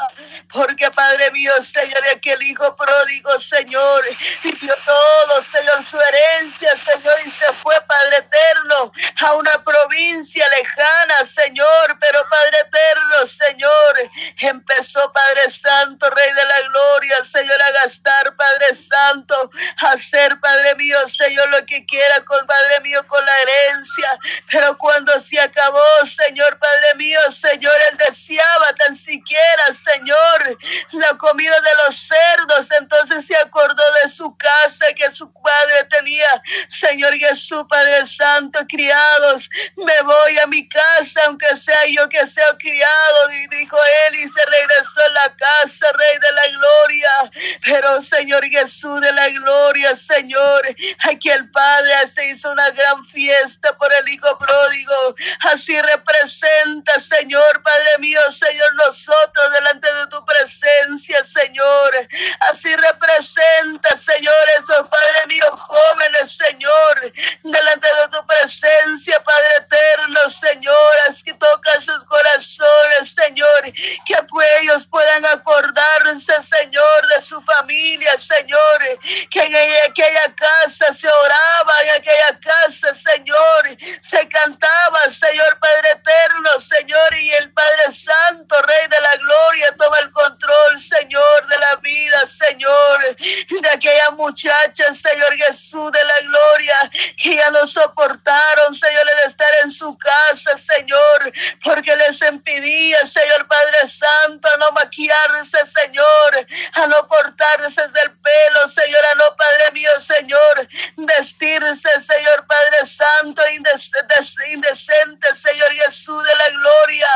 porque 0.53 0.91
Padre 0.91 1.31
mío, 1.31 1.53
Señor, 1.61 2.01
aquel 2.15 2.43
Hijo 2.43 2.77
pródigo, 2.77 3.39
Señor, 3.39 4.05
dio 4.43 4.75
todo, 4.85 5.43
Señor, 5.43 5.83
su 5.85 5.99
herencia, 5.99 6.71
Señor, 6.77 7.15
y 7.25 7.31
se 7.31 7.53
fue, 7.55 7.75
Padre 7.87 8.19
eterno, 8.19 8.93
a 9.27 9.35
una 9.35 9.53
provincia 9.65 10.47
lejana, 10.51 11.25
Señor, 11.25 11.99
pero 11.99 12.29
Padre 12.29 12.59
eterno, 12.67 13.27
Señor, 13.27 14.11
empezó, 14.41 15.11
Padre 15.13 15.51
Santo, 15.51 16.11
Rey 16.11 16.33
de 16.33 16.45
la 16.45 16.61
gloria, 16.69 17.25
Señor, 17.25 17.63
a 17.63 17.71
gastar, 17.83 18.37
Padre 18.37 18.75
Santo, 18.75 19.51
a 19.79 19.93
hacer, 19.93 20.39
Padre 20.41 20.75
mío, 20.75 20.99
Señor, 21.09 21.49
lo 21.49 21.65
que 21.65 21.87
quiera 21.87 22.21
con 22.25 22.47
Padre 22.47 22.81
mío, 22.83 23.07
con 23.07 23.25
la 23.25 23.39
herencia, 23.41 24.19
pero 24.51 24.77
cuando 24.77 25.19
se 25.21 25.41
acabó, 25.41 25.83
Señor, 26.05 26.59
Padre 26.59 26.95
mío, 26.97 27.21
Señor, 27.31 27.75
él 27.91 27.99
deseaba 27.99 28.75
siquiera, 28.95 29.63
Señor, 29.73 30.59
la 30.93 31.17
comida 31.19 31.55
de 31.61 31.85
los 31.85 31.97
cerdos. 31.97 32.69
Entonces 32.79 33.27
se 33.27 33.37
acordó 33.37 33.83
de 34.03 34.09
su 34.09 34.37
casa 34.37 34.87
que 34.97 35.13
su 35.13 35.33
padre 35.33 35.85
tenía. 35.91 36.43
Señor 36.69 37.15
Jesús, 37.15 37.65
Padre 37.69 38.07
Santo, 38.07 38.61
criados, 38.69 39.49
me 39.77 40.03
voy 40.03 40.39
a 40.39 40.47
mi 40.47 40.69
casa, 40.69 41.21
aunque 41.27 41.55
sea 41.57 41.87
yo 41.87 42.09
que 42.09 42.25
sea 42.27 42.57
criado. 42.59 43.33
Y 43.33 43.47
dijo 43.57 43.77
él 44.09 44.17
y 44.17 44.29
se 44.29 44.45
regresó 44.47 45.01
a 45.05 45.09
la 45.11 45.37
casa, 45.37 45.87
Rey 45.93 46.19
de 46.19 46.33
la 46.33 46.59
Gloria. 46.59 47.59
Pero 47.65 48.01
Señor 48.01 48.45
Jesús 48.45 49.01
de 49.01 49.13
la 49.13 49.29
Gloria, 49.29 49.95
Señor, 49.95 50.63
aquí 51.09 51.31
el 51.31 51.51
Padre 51.51 51.93
se 52.15 52.29
hizo 52.29 52.51
una 52.51 52.71
gran 52.71 53.05
fiesta 53.07 53.77
por 53.77 53.93
el 53.93 54.09
Hijo 54.09 54.39
pródigo. 54.39 55.15
Así 55.53 55.81
representa, 55.81 56.99
Señor, 57.01 57.63
Padre 57.63 57.99
mío, 57.99 58.21
Señor, 58.31 58.75
nosotros 58.87 59.53
delante 59.53 59.93
de 59.93 60.07
tu 60.09 60.25
presencia, 60.25 61.25
Señor. 61.25 62.09
Así 62.51 62.75
representa, 62.75 63.97
Señor, 63.97 64.35
esos 64.59 64.89
Padre 64.89 65.27
mío 65.27 65.47
jóvenes, 65.57 66.37
Señor, 66.37 67.13
delante 67.43 67.89
de 67.89 68.09
tu 68.11 68.27
presencia, 68.27 69.23
Padre 69.23 69.57
eterno, 69.59 70.21
Señor. 70.29 70.93
Así 71.09 71.33
toca 71.35 71.81
sus 71.81 72.05
corazones, 72.05 73.15
Señor, 73.17 73.63
que 74.07 74.23
pues 74.29 74.47
ellos 74.61 74.87
puedan 74.87 75.27
acordarse, 75.27 76.35
Señor, 76.41 77.07
de 77.15 77.21
su 77.21 77.41
familia, 77.43 78.17
Señor, 78.19 78.99
que 79.31 79.43
en 79.43 79.91
aquella 79.91 80.35
casa 80.35 80.93
se 80.93 81.09
oraba, 81.09 81.73
en 81.83 81.91
aquella 82.01 82.41
casa, 82.41 82.95
Señor, 82.95 83.77
se 84.03 84.29
cantaba, 84.29 84.99
Señor 85.09 85.59
Padre 85.59 85.91
eterno, 85.93 86.51
Señor, 86.59 87.15
y 87.19 87.31
el 87.31 87.53
Padre 87.53 87.91
Santo, 87.91 88.61
Rey 88.63 88.89
de 88.89 89.01
la 89.01 89.17
Gloria, 89.17 89.75
toma 89.79 89.99
el 89.99 90.11
control, 90.13 90.81
Señor, 90.81 91.47
de 91.49 91.59
la 91.59 91.77
vida, 91.77 92.27
Señor, 92.27 93.17
de 93.17 93.71
aquella 93.71 94.11
muchacha, 94.11 94.93
Señor 94.93 95.35
Jesús 95.37 95.93
de 95.93 96.05
la 96.05 96.21
Gloria, 96.21 96.91
que 97.23 97.37
ya 97.37 97.51
no 97.51 97.67
soportaron, 97.67 98.75
Señor, 98.75 99.05
de 99.07 99.29
estar 99.29 99.49
en 99.63 99.71
su 99.71 99.97
casa, 99.99 100.57
Señor, 100.57 101.33
porque 101.65 101.95
les 101.97 102.21
impedía, 102.23 102.99
Señor 103.07 103.47
Padre 103.47 103.87
Santo, 103.87 104.49
a 104.55 104.57
no 104.59 104.73
maquillarse, 104.73 105.59
Señor, 105.67 106.47
a 106.75 106.87
no 106.87 107.09
cortarse 107.09 107.83
del 107.83 108.11
pelo, 108.19 108.69
Señor, 108.69 109.01
a 109.13 109.15
no, 109.17 109.37
Padre 109.37 109.73
mío, 109.73 109.91
Señor, 109.99 110.69
vestirse, 110.97 111.89
Señor 112.01 112.47
Padre 112.47 112.87
Santo, 112.87 113.43
indecente, 113.51 115.35
Señor 115.35 115.73
Jesús 115.73 116.23
de 116.25 116.35
la 116.37 116.49
Gloria, 116.51 117.09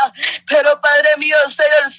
pero 0.46 0.80
Padre 1.44 1.90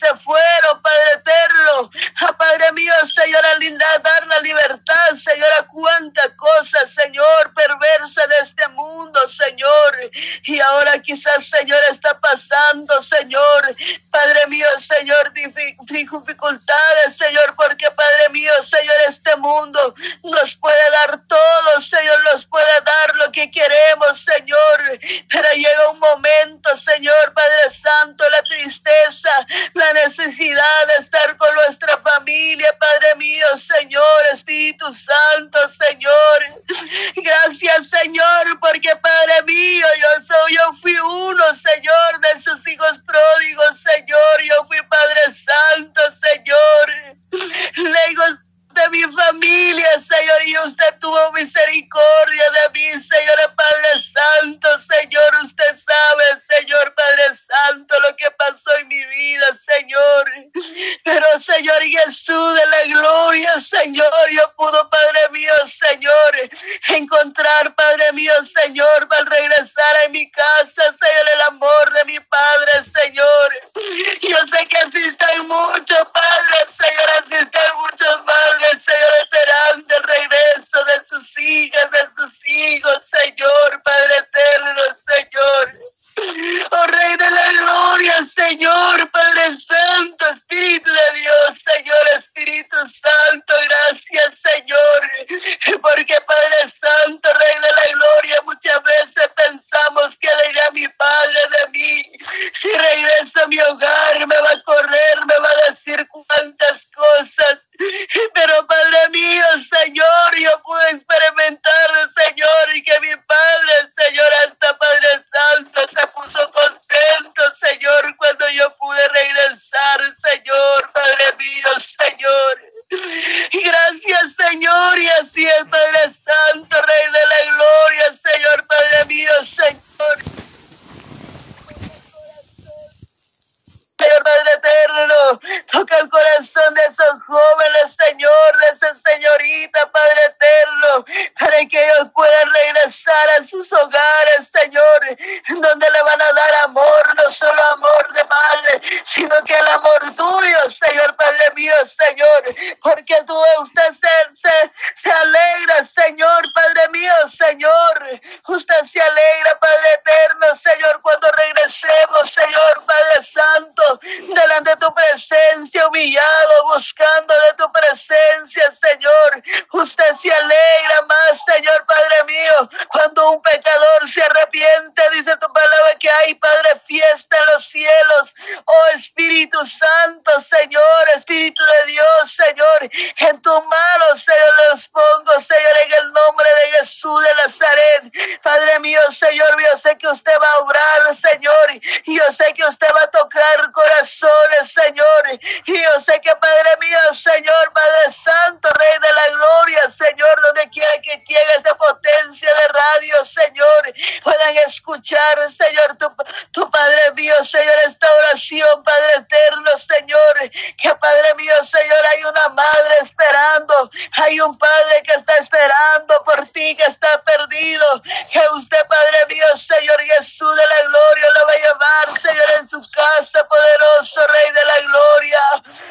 Nazaret. 187.46 188.12
Padre 188.42 188.80
mío, 188.80 189.00
Señor, 189.12 189.50
yo 189.62 189.78
sé 189.78 189.98
que 189.98 190.08
usted 190.08 190.34
va 190.42 190.48
a 190.48 190.60
obrar, 190.64 191.14
Señor, 191.14 191.68
yo 192.06 192.32
sé 192.32 192.54
que 192.54 192.66
usted 192.66 192.88
va 192.96 193.04
a 193.04 193.12
tocar 193.12 193.72
corazones, 193.72 194.72
Señor. 194.72 195.24
Yo 195.66 196.00
sé 196.00 196.20
que, 196.22 196.36
Padre 196.36 196.78
mío, 196.82 196.98
Señor, 197.12 197.74
Padre 197.74 198.12
Santo, 198.12 198.70
Rey 198.80 199.00
de 199.00 199.14
la 199.14 199.38
Gloria, 199.38 199.90
Señor, 199.90 200.42
donde 200.42 200.70
quiera 200.70 201.02
que 201.04 201.18
llegue 201.18 201.56
esa 201.56 201.76
potencia 201.76 202.50
de 202.50 202.68
radio, 202.68 203.24
Señor, 203.24 203.94
puedan 204.24 204.58
escuchar, 204.66 205.50
Señor, 205.50 205.98
tu, 205.98 206.12
tu 206.52 206.70
Padre 206.72 207.12
mío, 207.16 207.36
Señor, 207.44 207.76
esta 207.86 208.08
oración, 208.20 208.84
Padre 208.84 209.14
eterno, 209.18 209.72
Señor, 209.78 210.50
que 210.82 210.96
Padre 210.96 211.36
mío, 211.36 211.64
Señor, 211.64 212.06
hay 212.12 212.24
una 212.24 212.48
madre 212.50 212.96
esperando, 213.02 213.92
hay 214.14 214.40
un 214.40 214.58
Padre 214.58 215.04
que 215.06 215.14
está 215.14 215.34
esperando 215.38 216.24
por 216.24 216.48
ti, 216.48 216.76
que 216.76 216.84
está 216.84 217.14
perdido, 217.38 217.86
que 218.32 218.42
usted, 218.54 218.86
Padre 218.88 219.26
mío, 219.30 219.46
Señor 219.56 220.02
Jesús 220.02 220.56
de 220.56 220.64
la 220.68 220.82
Gloria, 220.90 221.30
lo 221.38 221.48
va 221.48 221.54
a 221.54 221.58
llevar, 221.58 222.22
Señor, 222.22 222.46
en 222.60 222.70
su 222.70 222.82
casa, 222.92 223.48
poderoso 223.48 224.28
Rey 224.28 224.54
de 224.54 224.66
la 224.66 224.88
gloria. 224.88 225.42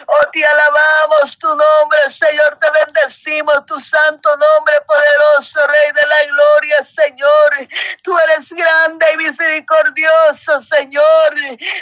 Oh, 0.07 0.31
te 0.33 0.45
alabamos 0.45 1.39
tu 1.39 1.49
nombre, 1.49 1.99
Señor, 2.09 2.59
te 2.61 2.69
bendecimos 2.71 3.67
tu 3.67 3.79
santo 3.81 4.31
nombre, 4.37 4.81
poderoso 4.87 5.67
Rey 5.67 5.93
de 5.93 6.07
la 6.09 6.25
gloria, 6.33 6.83
Señor. 6.85 7.69
Tú 8.03 8.17
eres 8.19 8.51
grande 8.53 9.07
y 9.15 9.17
misericordioso, 9.19 10.61
Señor. 10.61 11.35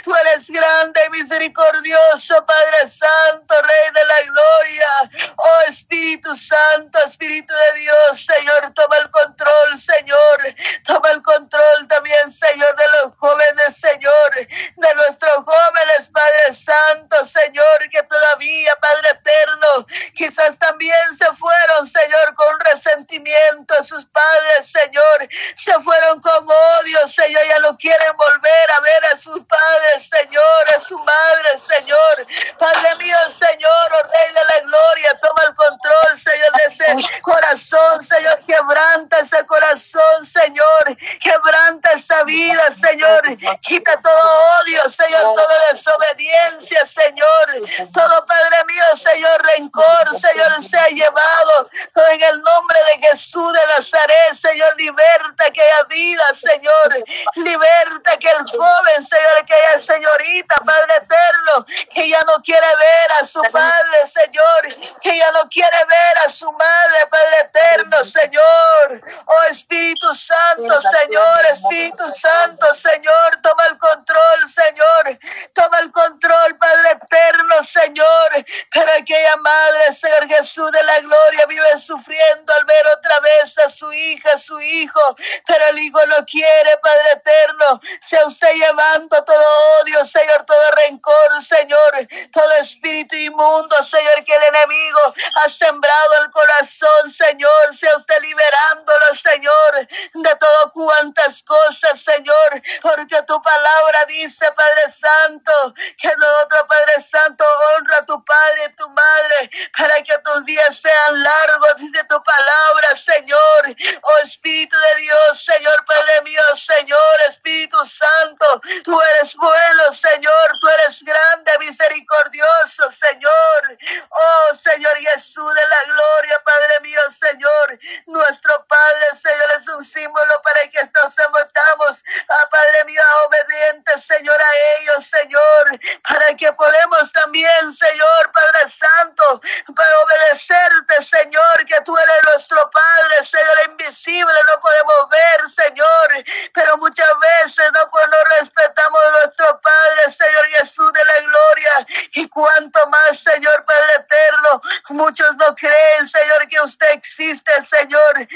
Tú 0.03 0.13
eres 0.15 0.49
grande 0.49 1.01
y 1.07 1.09
misericordioso, 1.11 2.45
Padre 2.45 2.87
Santo, 2.89 3.55
Rey 3.61 3.93
de 3.93 4.05
la 4.05 4.21
gloria. 4.23 5.33
Oh, 5.37 5.61
Espíritu 5.67 6.35
Santo, 6.35 6.99
Espíritu 7.05 7.53
de 7.53 7.79
Dios, 7.81 8.25
Señor, 8.25 8.73
toma 8.73 8.97
el 8.97 9.09
control, 9.11 9.52
Señor. 9.77 10.55
Toma 10.85 11.11
el 11.11 11.21
control 11.21 11.87
también, 11.87 12.31
Señor, 12.31 12.75
de 12.75 12.85
los 13.01 13.15
jóvenes, 13.17 13.77
Señor, 13.77 14.31
de 14.33 14.95
nuestros 14.95 15.45
jóvenes, 15.45 16.09
Padre 16.11 16.53
Santo, 16.53 17.25
Señor, 17.25 17.89
que 17.91 18.03
todavía, 18.03 18.75
Padre 18.81 19.09
Eterno, 19.09 19.87
quizás 20.15 20.57
también 20.57 21.17
se 21.17 21.25
fueron, 21.35 21.85
Señor, 21.85 22.35
con 22.35 22.59
resentimiento 22.59 23.73
a 23.79 23.83
sus 23.83 24.05
padres, 24.05 24.71
Señor, 24.71 25.29
se 25.55 25.73
fueron 25.81 26.21
con 26.21 26.47
odio, 26.49 27.07
Señor, 27.07 27.41
ya 27.47 27.59
no 27.59 27.77
quieren 27.77 28.15
volver 28.15 28.71
a 28.77 28.79
ver 28.81 29.05
a 29.13 29.17
sus 29.17 29.39
padres, 29.45 30.09
Señor, 30.09 30.69
a 30.75 30.79
su 30.79 30.97
madre, 30.97 31.57
Señor. 31.57 32.27
Padre 32.57 32.95
mío, 32.95 33.17
Señor, 33.29 33.89
oh 33.91 34.07
Rey 34.07 34.33
de 34.33 34.43
la 34.53 34.59
Gloria, 34.61 35.19
toma 35.21 35.43
el 35.47 35.55
control, 35.55 36.17
Señor, 36.17 36.51
de 36.53 36.63
ese 36.65 37.21
corazón, 37.21 38.01
Señor, 38.01 38.39
quebranta 38.45 39.19
ese 39.19 39.42
corazón, 39.45 40.25
Señor, 40.25 40.97
quebranta 41.21 41.91
esa 41.91 42.23
vida, 42.23 42.71
Señor, 42.71 43.21
quita 43.61 43.99
todo 44.01 44.61
odio, 44.61 44.87
Señor, 44.89 45.21
toda 45.21 45.55
desobediencia, 45.71 46.85
Señor, 46.85 47.69
todo 47.93 48.25
Padre 48.25 48.57
mío, 48.67 48.83
Señor, 48.95 49.41
rencor, 49.55 50.19
Señor, 50.19 50.61
se 50.63 50.77
ha 50.77 50.87
llevado. 50.87 51.69
En 52.13 52.21
el 52.21 52.41
nombre 52.41 52.79
de 52.93 53.07
Jesús 53.07 53.53
de 53.53 53.65
Nazaret, 53.77 54.33
Señor, 54.33 54.75
liberta 54.77 55.49
que 55.51 55.61
haya 55.61 55.83
vida, 55.89 56.23
Señor, 56.33 57.03
liberta 57.35 58.17
que 58.17 58.29
el 58.29 58.45
joven, 58.49 59.01
Señor, 59.01 59.45
que 59.45 59.53
haya 59.53 59.79
señorita, 59.79 60.55
Padre 60.65 60.93
eterno, 60.97 61.65
que 61.93 62.09
ya 62.09 62.21
no 62.21 62.41
quiere 62.43 62.67
ver 62.67 63.11
a 63.21 63.25
su 63.25 63.41
padre, 63.51 64.07
Señor, 64.07 64.99
que 65.01 65.17
ya 65.17 65.31
no 65.31 65.47
quiere 65.49 65.77
ver 65.85 66.17
a 66.25 66.29
su 66.29 66.51
madre, 66.51 67.07
Padre 67.09 67.39
eterno, 67.41 68.03
Señor, 68.03 69.01
oh 69.33 69.43
Espíritu 69.49 70.13
Santo, 70.13 70.81
Señor, 70.81 71.45
Espíritu 71.51 72.09
Santo, 72.09 72.65
Señor, 72.75 73.41
toma 73.41 73.65
el 73.69 73.77
control, 73.77 74.49
Señor, 74.49 75.19
toma 75.53 75.79
el 75.79 75.91
control, 75.91 76.57
Padre 76.57 76.91
eterno, 76.91 77.63
Señor, 77.63 78.45
pero 78.71 78.91
aquella 78.97 79.35
madre, 79.37 79.93
Señor 79.93 80.27
Jesús 80.27 80.71
de 80.71 80.83
la 80.83 80.99
gloria, 80.99 81.45
vive 81.47 81.77
sufriendo 81.77 82.53
al 82.53 82.65
ver 82.65 82.87
otra 82.87 83.19
vez 83.19 83.57
a 83.59 83.69
su 83.69 83.91
hija, 83.91 84.31
a 84.33 84.37
su 84.37 84.59
hijo, 84.59 85.15
pero 85.47 85.65
el 85.67 85.79
hijo 85.79 86.05
no 86.07 86.25
quiere, 86.25 86.77
Padre 86.81 87.11
eterno, 87.13 87.81
sea 88.01 88.25
usted 88.25 88.53
llevando 88.53 89.23
todo 89.23 89.45
odio, 89.81 90.03
Señor, 90.05 90.45
todo 90.45 90.71
rencor, 90.87 91.12
Señor, 91.41 92.07
todo 92.31 92.51
espíritu 92.61 93.15
inmundo, 93.15 93.75
Señor, 93.83 94.23
que 94.25 94.35
el 94.35 94.43
enemigo 94.43 95.13
ha 95.43 95.49
sembrado 95.49 96.23
el 96.23 96.31
corazón, 96.31 97.11
Señor, 97.11 97.75
sea 97.75 97.95
usted 97.97 98.19
liberándolo, 98.21 99.15
Señor, 99.15 99.87
de 100.13 100.35
todo 100.35 100.71
cuantas 100.73 101.43
cosas, 101.43 101.99
Señor, 102.01 102.61
porque 102.81 103.21
tu 103.23 103.41
palabra 103.41 104.05
dice, 104.05 104.45
Padre 104.51 104.91
Santo, 104.91 105.73
que 105.97 106.09
nosotros, 106.17 106.61
Padre 106.67 107.01
Santo, 107.01 107.45
honra 107.77 107.97
a 107.99 108.05
tu 108.05 108.23
Padre 108.23 108.65
y 108.67 108.75
tu 108.75 108.89
Madre, 108.89 109.49
para 109.77 110.03
que 110.03 110.17
tus 110.19 110.45
días 110.45 110.77
sean 110.77 111.23
largos, 111.23 111.75
dice 111.77 112.03
tu 112.09 112.21
palabra, 112.23 112.95
Señor, 112.95 113.75
oh 114.01 114.17
Espíritu 114.23 114.75
de 114.77 115.01
Dios, 115.01 115.43
Señor, 115.43 115.85
Padre 115.85 116.21
mío, 116.23 116.41
Señor, 116.55 117.15
Espíritu 117.27 117.77
Santo, 117.85 118.61
tú 118.83 118.99
eres 119.01 119.35
bueno, 119.35 119.91
Señor, 119.91 120.59
tú 120.59 120.67
eres 120.69 121.03
grande, 121.13 121.51
misericordioso, 121.59 122.89
Señor, 122.91 123.77
oh 124.09 124.55
Señor 124.55 124.95
Jesús 124.97 125.53
de 125.53 125.67
la 125.67 125.83
gloria, 125.85 126.41
Padre 126.43 126.79
mío, 126.81 127.01
Señor, 127.09 127.79
nuestro 128.07 128.65
Padre, 128.65 129.05
Señor, 129.13 129.51
es 129.57 129.67
un 129.67 129.83
símbolo 129.83 130.41
para 130.41 130.61
que 130.69 130.81
nos 130.93 131.13
sometamos, 131.13 132.03
a 132.27 132.49
Padre 132.49 132.85
mío, 132.85 133.01
obedientes, 133.27 134.03
Señor, 134.05 134.39
a 134.39 134.79
ellos, 134.79 135.05
Señor, 135.05 135.79
para 136.07 136.35
que 136.35 136.51
podamos 136.53 137.11
también, 137.11 137.73
Señor, 137.73 138.31
Padre 138.31 138.69
Santo, 138.69 139.41
para 139.75 139.99
obedecerte, 139.99 141.01
Señor, 141.01 141.65
que 141.67 141.79
tú 141.85 141.95
eres 141.97 142.15
nuestro 142.25 142.69
Padre, 142.71 143.23
Señor, 143.23 143.57
invisible, 143.69 144.33
no 144.47 144.61
podemos 144.61 145.09
ver, 145.09 145.49
Señor, 145.49 146.25
pero 146.53 146.77
muchas 146.77 147.09
veces 147.19 147.65
no, 147.73 147.89
pues, 147.91 148.05
no 148.07 148.37
respetamos 148.39 149.01
a 149.03 149.11
nuestro 149.11 149.61
Padre, 149.61 150.11
Señor 150.11 150.45
Jesús 150.59 150.93
de 150.93 151.05
la 151.05 151.19
gloria, 151.19 151.87
y 152.13 152.27
cuanto 152.29 152.79
más, 152.87 153.19
Señor, 153.19 153.65
Padre 153.65 153.93
eterno, 153.97 154.61
muchos 154.89 155.35
no 155.35 155.55
creen, 155.55 156.05
Señor, 156.05 156.47
que 156.47 156.59
usted 156.61 156.91
existe, 156.91 157.51
Señor, 157.61 158.27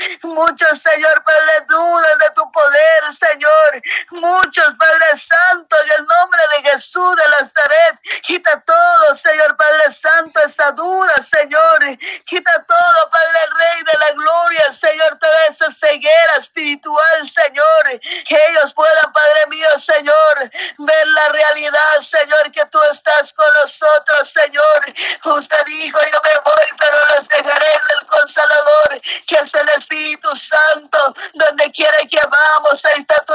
muchos, 0.58 0.82
Señor, 0.82 1.24
Padre, 1.24 1.66
dudan 1.68 2.18
de 2.18 2.30
tu 2.32 2.52
poder, 2.52 3.14
Señor, 3.14 3.82
muchos, 4.12 4.74
Padre 4.78 5.16
Santo, 5.16 5.76
en 5.84 5.92
el 6.00 6.06
nombre 6.06 6.42
de 6.56 6.72
Jesús 6.72 7.16
de 7.16 7.24
Nazaret, 7.40 8.00
quita 8.24 8.60
todo, 8.62 9.16
Señor, 9.16 9.56
Padre 9.56 9.92
Santo, 9.92 10.40
esa 10.42 10.72
duda, 10.72 11.14
Señor, 11.22 11.80
quita 12.26 12.64
todo, 12.64 13.10
Padre 13.12 13.40
Rey 13.60 13.84
de 13.84 13.98
la 14.00 14.12
gloria, 14.14 14.72
Señor, 14.72 15.18
toda 15.20 15.46
esa 15.48 15.70
ceguera 15.70 16.36
espiritual, 16.38 17.30
Señor, 17.30 18.00
que 18.28 18.40
ellos 18.50 18.74
puedan, 18.74 19.14
Padre 19.14 19.48
mío, 19.50 19.70
Señor, 19.78 20.52
ver 20.80 21.08
la 21.08 21.30
realidad, 21.30 22.00
Señor, 22.02 22.52
que 22.52 22.66
tú 22.66 22.82
estás 22.92 23.32
con 23.34 23.54
nosotros, 23.62 24.30
Señor. 24.30 24.94
Usted 25.24 25.66
dijo, 25.66 26.00
yo 26.12 26.22
me 26.24 26.40
voy, 26.44 26.78
pero 26.80 26.98
los 27.16 27.28
dejaré 27.28 27.68
del 27.68 28.08
Consolador, 28.08 29.02
que 29.28 29.36
es 29.36 29.54
el 29.54 29.70
Espíritu 29.78 30.30
Santo, 30.50 31.14
donde 31.34 31.72
quiera 31.72 31.98
que 32.10 32.20
vamos, 32.20 32.82
ahí 32.84 33.02
está 33.02 33.24
tu 33.26 33.34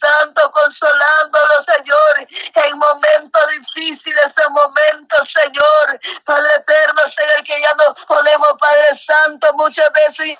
Santo, 0.00 0.52
consolándolo, 0.52 1.64
Señor, 1.68 2.28
en 2.54 2.78
momentos 2.78 3.42
difíciles, 3.74 4.26
en 4.44 4.52
momentos, 4.52 5.28
Señor, 5.34 6.00
Padre 6.24 6.50
eterno, 6.56 7.02
Señor, 7.16 7.44
que 7.44 7.60
ya 7.60 7.74
no 7.74 7.94
podemos, 8.06 8.54
Padre 8.58 9.00
Santo, 9.06 9.52
muchas 9.54 9.90
veces 9.92 10.36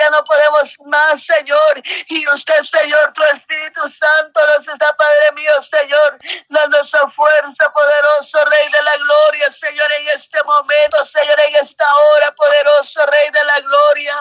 ya 0.00 0.10
no 0.10 0.24
podemos 0.24 0.74
más, 0.86 1.22
Señor. 1.24 1.82
Y 2.08 2.26
usted, 2.28 2.62
Señor, 2.64 3.12
tu 3.12 3.22
Espíritu 3.22 3.80
Santo 3.82 4.40
nos 4.46 4.66
está, 4.66 4.96
Padre 4.96 5.32
mío, 5.34 5.52
Señor, 5.78 6.18
dando 6.48 6.80
esa 6.80 7.10
fuerza, 7.10 7.72
poderoso 7.72 8.44
Rey 8.44 8.68
de 8.70 8.82
la 8.82 8.96
Gloria, 8.96 9.50
Señor, 9.50 9.86
en 9.98 10.08
este 10.08 10.42
momento, 10.44 11.04
Señor, 11.04 11.36
en 11.48 11.56
esta 11.56 11.84
hora, 11.84 12.32
poderoso 12.32 13.04
Rey 13.06 13.30
de 13.30 13.44
la 13.44 13.60
Gloria. 13.60 14.16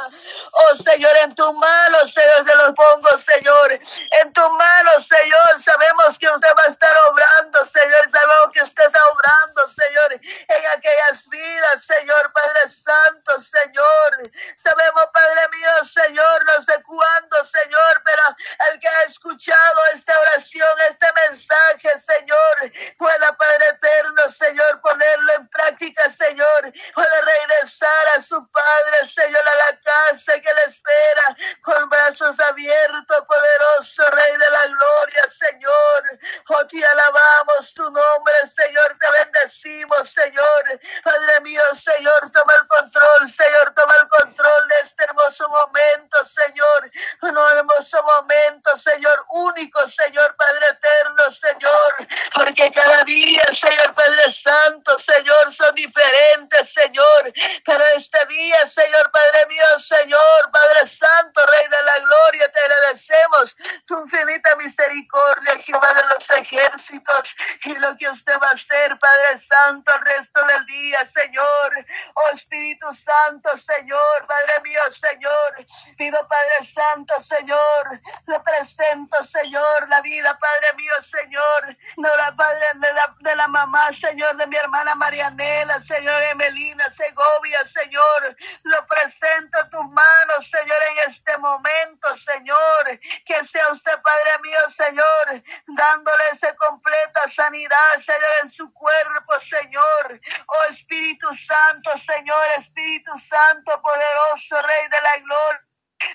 Oh, 0.51 0.75
Señor, 0.75 1.15
en 1.23 1.35
tu 1.35 1.53
mano, 1.53 2.07
Señor, 2.07 2.45
te 2.45 2.55
los 2.55 2.73
pongo, 2.73 3.17
Señor. 3.17 3.79
En 4.21 4.33
tu 4.33 4.49
mano, 4.49 4.91
Señor, 4.99 5.59
sabemos 5.59 6.19
que 6.19 6.29
usted 6.29 6.53
va 6.57 6.63
a 6.63 6.67
estar 6.67 6.95
obrando, 7.09 7.65
Señor. 7.65 8.09
Sabemos 8.11 8.53
que 8.53 8.61
usted 8.61 8.85
está 8.85 8.99
obrando, 9.13 9.67
Señor, 9.67 10.13
en 10.13 10.67
aquellas 10.77 11.27
vidas, 11.29 11.83
Señor, 11.85 12.33
Padre 12.33 12.67
Santo, 12.67 13.39
Señor. 13.39 14.08
Sabemos, 14.55 15.05
Padre 15.13 15.41
mío, 15.55 15.83
Señor, 15.83 16.45
no 16.45 16.61
sé 16.61 16.81
cuándo, 16.83 17.43
Señor, 17.43 18.01
pero 18.03 18.21
el 18.71 18.79
que 18.79 18.87
ha 18.87 19.03
escuchado 19.03 19.79
esta 19.93 20.08
ejércitos, 66.79 67.35
y 67.65 67.75
lo 67.75 67.95
que 67.97 68.09
usted 68.09 68.28
va 68.39 68.49
a 68.49 68.53
hacer, 68.53 68.97
Padre 68.99 69.37
Santo, 69.37 69.91
el 69.93 70.05
resto 70.05 70.45
del 70.45 70.65
día, 70.65 71.05
Señor. 71.05 71.85
Oh 72.15 72.29
Espíritu 72.33 72.91
Santo, 72.91 73.55
Señor, 73.55 74.25
Padre 74.27 74.53
mío, 74.63 74.81
Señor. 74.89 75.65
Pido, 75.97 76.17
Padre 76.27 76.65
Santo, 76.65 77.13
Señor, 77.21 77.99
le 78.27 78.39
presento, 78.39 79.21
Señor, 79.23 79.89
la 79.89 80.01
vida, 80.01 80.37
Padre 80.37 80.73
mío, 80.77 80.93
Señor, 81.01 81.77
no 81.97 82.15
la 82.15 82.35
Padre 82.35 82.65
de 82.75 82.93
la, 82.93 83.15
de 83.19 83.35
la 83.35 83.47
mamá, 83.47 83.91
Señor, 83.91 84.35
de 84.37 84.47
mi 84.47 84.55
hermana 84.55 84.95
Marianela, 84.95 85.79
Señor, 85.79 86.21
Emelina, 86.23 86.89
Segovia, 86.89 87.63
Señor, 87.65 88.35
lo 88.63 88.87
presento 88.87 89.57
a 89.59 89.69
tus 89.69 89.85
manos, 89.85 90.49
Señor, 90.49 90.77
en 90.91 91.09
este 91.09 91.37
momento, 91.37 92.13
Señor, 92.15 92.99
que 93.25 93.43
sea 93.43 93.69
usted, 93.71 93.91
Padre 94.01 94.39
mío, 94.43 94.69
Señor, 94.69 95.43
dándole 95.67 96.23
esa 96.31 96.55
completa 96.55 97.21
sanidad, 97.27 97.95
Señor, 97.97 98.28
en 98.43 98.49
su 98.49 98.71
cuerpo, 98.73 99.39
Señor. 99.39 100.21
Oh 100.47 100.69
Espíritu 100.69 101.27
Santo, 101.33 101.91
Señor, 101.97 102.45
Espíritu 102.57 103.11
Santo, 103.17 103.81
poderoso 103.81 104.61
Rey 104.61 104.89
de 104.89 105.01
la 105.01 105.17
Gloria. 105.17 105.65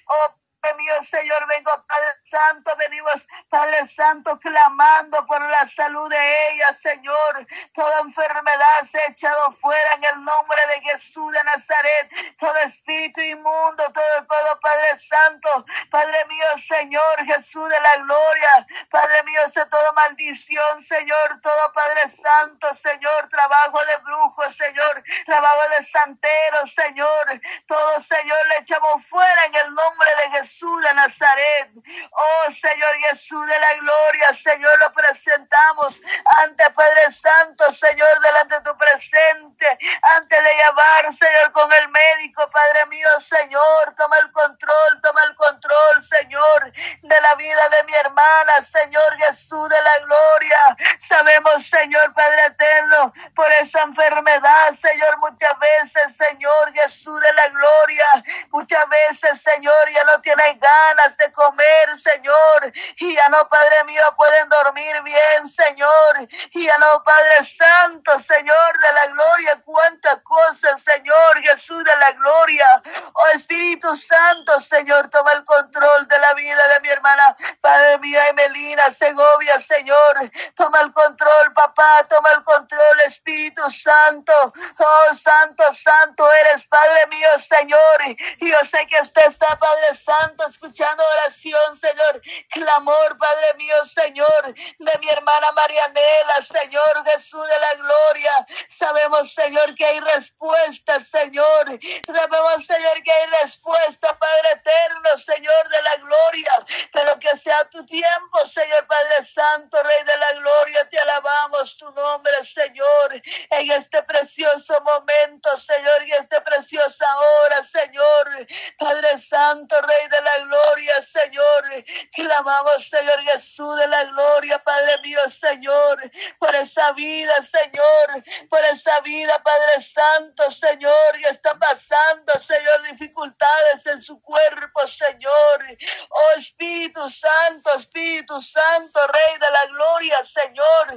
Oh 0.06 0.43
mío, 0.84 1.02
Señor, 1.02 1.46
vengo, 1.48 1.70
Padre 1.88 2.14
Santo, 2.22 2.72
venimos, 2.78 3.26
Padre 3.48 3.86
Santo, 3.86 4.38
clamando 4.38 5.24
por 5.26 5.40
la 5.40 5.66
salud 5.66 6.08
de 6.10 6.50
ella, 6.50 6.72
Señor. 6.74 7.46
Toda 7.72 8.00
enfermedad 8.00 8.82
se 8.90 8.98
ha 8.98 9.06
echado 9.06 9.50
fuera 9.52 9.94
en 9.94 10.04
el 10.04 10.24
nombre 10.24 10.60
de 10.68 10.80
Jesús 10.82 11.32
de 11.32 11.44
Nazaret. 11.44 12.10
Todo 12.38 12.56
espíritu 12.58 13.20
inmundo, 13.22 13.84
todo 13.92 14.26
pueblo, 14.26 14.60
Padre 14.60 14.98
Santo, 14.98 15.64
Padre 15.90 16.24
mío, 16.26 16.46
Señor, 16.58 17.24
Jesús 17.26 17.68
de 17.68 17.80
la 17.80 17.96
gloria. 18.02 18.66
Padre 18.90 19.22
mío, 19.24 19.40
se 19.52 19.64
toda 19.66 19.92
maldición, 19.92 20.82
Señor, 20.82 21.40
todo 21.42 21.72
Padre 21.72 22.08
Santo, 22.08 22.74
Señor, 22.74 23.28
trabajo 23.30 23.78
de 23.86 23.96
brujos, 23.98 24.56
Señor, 24.56 25.02
trabajo 25.24 25.68
de 25.78 25.84
santeros, 25.84 26.74
Señor. 26.74 27.40
Todo, 27.66 28.00
Señor, 28.02 28.38
le 28.48 28.56
echamos 28.58 29.06
fuera 29.06 29.44
en 29.46 29.54
el 29.54 29.74
nombre 29.74 30.10
de 30.16 30.38
Jesús 30.38 30.73
Jesús 30.82 30.94
Nazaret. 30.94 31.70
Oh 32.10 32.52
Señor 32.52 32.94
Jesús 33.10 33.46
de 33.46 33.58
la 33.58 33.74
gloria, 33.74 34.32
Señor, 34.32 34.78
lo 34.80 34.92
presentamos 34.92 36.00
ante 36.42 36.64
Padre 36.70 37.10
Santo, 37.10 37.70
Señor, 37.70 38.08
delante 38.20 38.56
de 38.56 38.60
tu 38.62 38.76
presente, 38.76 39.78
antes 40.16 40.42
de 40.42 40.54
llevar, 40.54 41.12
Señor, 41.12 41.52
con 41.52 41.70
el 41.72 41.88
médico, 41.88 42.48
Padre 42.50 42.86
mío, 42.86 43.08
Señor, 43.20 43.94
toma 43.96 44.16
el 44.18 44.32
control, 44.32 45.00
toma 45.02 45.22
el 45.24 45.34
control, 45.36 46.02
Señor, 46.02 46.72
de 47.02 47.20
la 47.20 47.34
vida 47.34 47.68
de 47.76 47.84
mi 47.84 47.94
hermana, 47.94 48.52
Señor 48.62 49.16
Jesús 49.18 49.68
de 49.68 49.82
la 49.82 49.98
gloria. 50.04 50.76
Sabemos, 51.00 51.66
Señor 51.66 52.14
Padre 52.14 52.46
eterno, 52.46 53.12
por 53.34 53.50
esa 53.52 53.82
enfermedad, 53.82 54.70
Señor, 54.72 55.18
muchas 55.18 55.58
veces, 55.58 56.16
Señor 56.16 56.72
Jesús 56.74 57.20
de 57.20 57.32
la 57.34 57.48
gloria, 57.48 58.24
muchas 58.50 58.84
veces, 58.88 59.40
Señor, 59.40 59.74
ya 59.92 60.04
no 60.04 60.20
tiene 60.22 60.53
ganas 60.58 61.16
de 61.16 61.30
comer, 61.32 61.96
Señor. 61.96 62.72
Y 62.98 63.14
ya 63.14 63.28
no, 63.28 63.48
Padre 63.48 63.84
mío, 63.84 64.02
pueden 64.16 64.48
dormir 64.48 65.02
bien, 65.02 65.48
Señor. 65.48 66.28
Y 66.52 66.66
ya 66.66 66.78
no, 66.78 67.02
Padre 67.02 67.44
Santo, 67.44 68.18
Señor 68.20 68.78
de 68.78 68.92
la 68.94 69.06
gloria, 69.06 69.62
cuántas 69.64 70.18
cosas, 70.22 70.82
Señor 70.82 71.42
Jesús 71.42 71.82
de 71.84 71.96
la 71.96 72.12
gloria. 72.12 72.66
Oh 73.12 73.26
Espíritu 73.34 73.94
Santo, 73.94 74.58
Señor, 74.60 75.08
toma 75.10 75.32
el 75.32 75.44
control 75.44 76.08
de 76.08 76.18
la 76.18 76.34
vida 76.34 76.68
de 76.68 76.80
mi 76.80 76.88
hermana, 76.88 77.36
Padre 77.60 77.98
mío, 77.98 78.20
Emelina, 78.30 78.90
Segovia, 78.90 79.58
Señor. 79.58 80.30
Toma 80.54 80.80
el 80.80 80.92
control, 80.92 81.52
papá, 81.54 82.06
toma 82.08 82.30
el 82.36 82.44
control, 82.44 83.00
Espíritu 83.06 83.62
Santo. 83.70 84.32
Oh, 84.78 85.14
Santo, 85.16 85.64
Santo 85.72 86.30
eres, 86.32 86.64
Padre 86.64 87.06
mío, 87.10 87.28
Señor. 87.38 88.16
Y 88.38 88.50
yo 88.50 88.58
sé 88.70 88.86
que 88.86 89.00
usted 89.00 89.26
está, 89.28 89.56
Padre 89.56 89.94
Santo 89.94 90.43
escuchando 90.48 91.02
oración, 91.18 91.78
Señor. 91.80 92.22
Clamor, 92.50 93.18
Padre 93.18 93.54
mío, 93.58 93.74
Señor, 93.86 94.54
de 94.84 94.98
mi 94.98 95.08
hermana 95.08 95.52
Marianela, 95.52 96.36
Señor 96.42 97.04
Jesús 97.06 97.46
de 97.46 97.58
la 97.58 97.74
gloria. 97.74 98.46
Sabemos, 98.68 99.32
Señor, 99.32 99.74
que 99.74 99.84
hay 99.84 100.00
respuesta, 100.00 101.00
Señor. 101.00 101.78
Sabemos, 102.06 102.66
Señor, 102.66 103.02
que 103.02 103.12
hay 103.12 103.26
respuesta, 103.42 104.18
Padre 104.18 104.50
eterno, 104.52 105.10
Señor 105.24 105.68
de 105.68 105.82
la 105.82 105.96
gloria. 105.96 106.66
Pero 106.92 107.18
que 107.18 107.36
sea 107.36 107.64
tu 107.70 107.84
tiempo, 107.86 108.38
Señor 108.52 108.86
Padre 108.86 109.24
Santo, 109.24 109.82
Rey 109.82 110.04
de 110.04 110.16
la 110.16 110.32
gloria. 110.40 110.88
Te 110.90 110.98
alabamos 110.98 111.76
tu 111.76 111.90
nombre, 111.92 112.44
Señor, 112.44 113.22
en 113.50 113.70
este 113.72 114.02
precioso 114.02 114.80
momento, 114.82 115.50
Señor, 115.58 116.06
y 116.06 116.12
esta 116.12 116.42
preciosa 116.44 117.06
hora, 117.18 117.62
Señor. 117.62 118.46
Padre 118.78 119.18
Santo, 119.18 119.76
Rey 119.80 120.08
de 120.08 120.20
la 120.22 120.38
gloria, 120.44 121.02
Señor. 121.02 121.84
Clamamos, 122.12 122.88
Señor 122.88 123.20
Jesús 123.22 123.76
de 123.78 123.88
la 123.88 124.04
gloria, 124.04 124.58
Padre 124.74 124.98
mío, 125.02 125.20
Señor, 125.30 126.10
por 126.40 126.52
esa 126.56 126.90
vida, 126.94 127.32
Señor, 127.42 128.24
por 128.50 128.58
esa 128.64 129.00
vida, 129.02 129.40
Padre 129.44 129.80
Santo, 129.80 130.50
Señor, 130.50 131.12
que 131.22 131.28
está 131.28 131.54
pasando, 131.54 132.32
Señor, 132.42 132.82
dificultades 132.90 133.86
en 133.86 134.02
su 134.02 134.20
cuerpo, 134.20 134.84
Señor. 134.88 135.78
Oh 136.10 136.38
Espíritu 136.38 137.08
Santo, 137.08 137.72
Espíritu 137.76 138.40
Santo, 138.40 138.98
Rey 139.06 139.38
de 139.38 139.50
la 139.52 139.66
gloria, 139.66 140.24
Señor. 140.24 140.86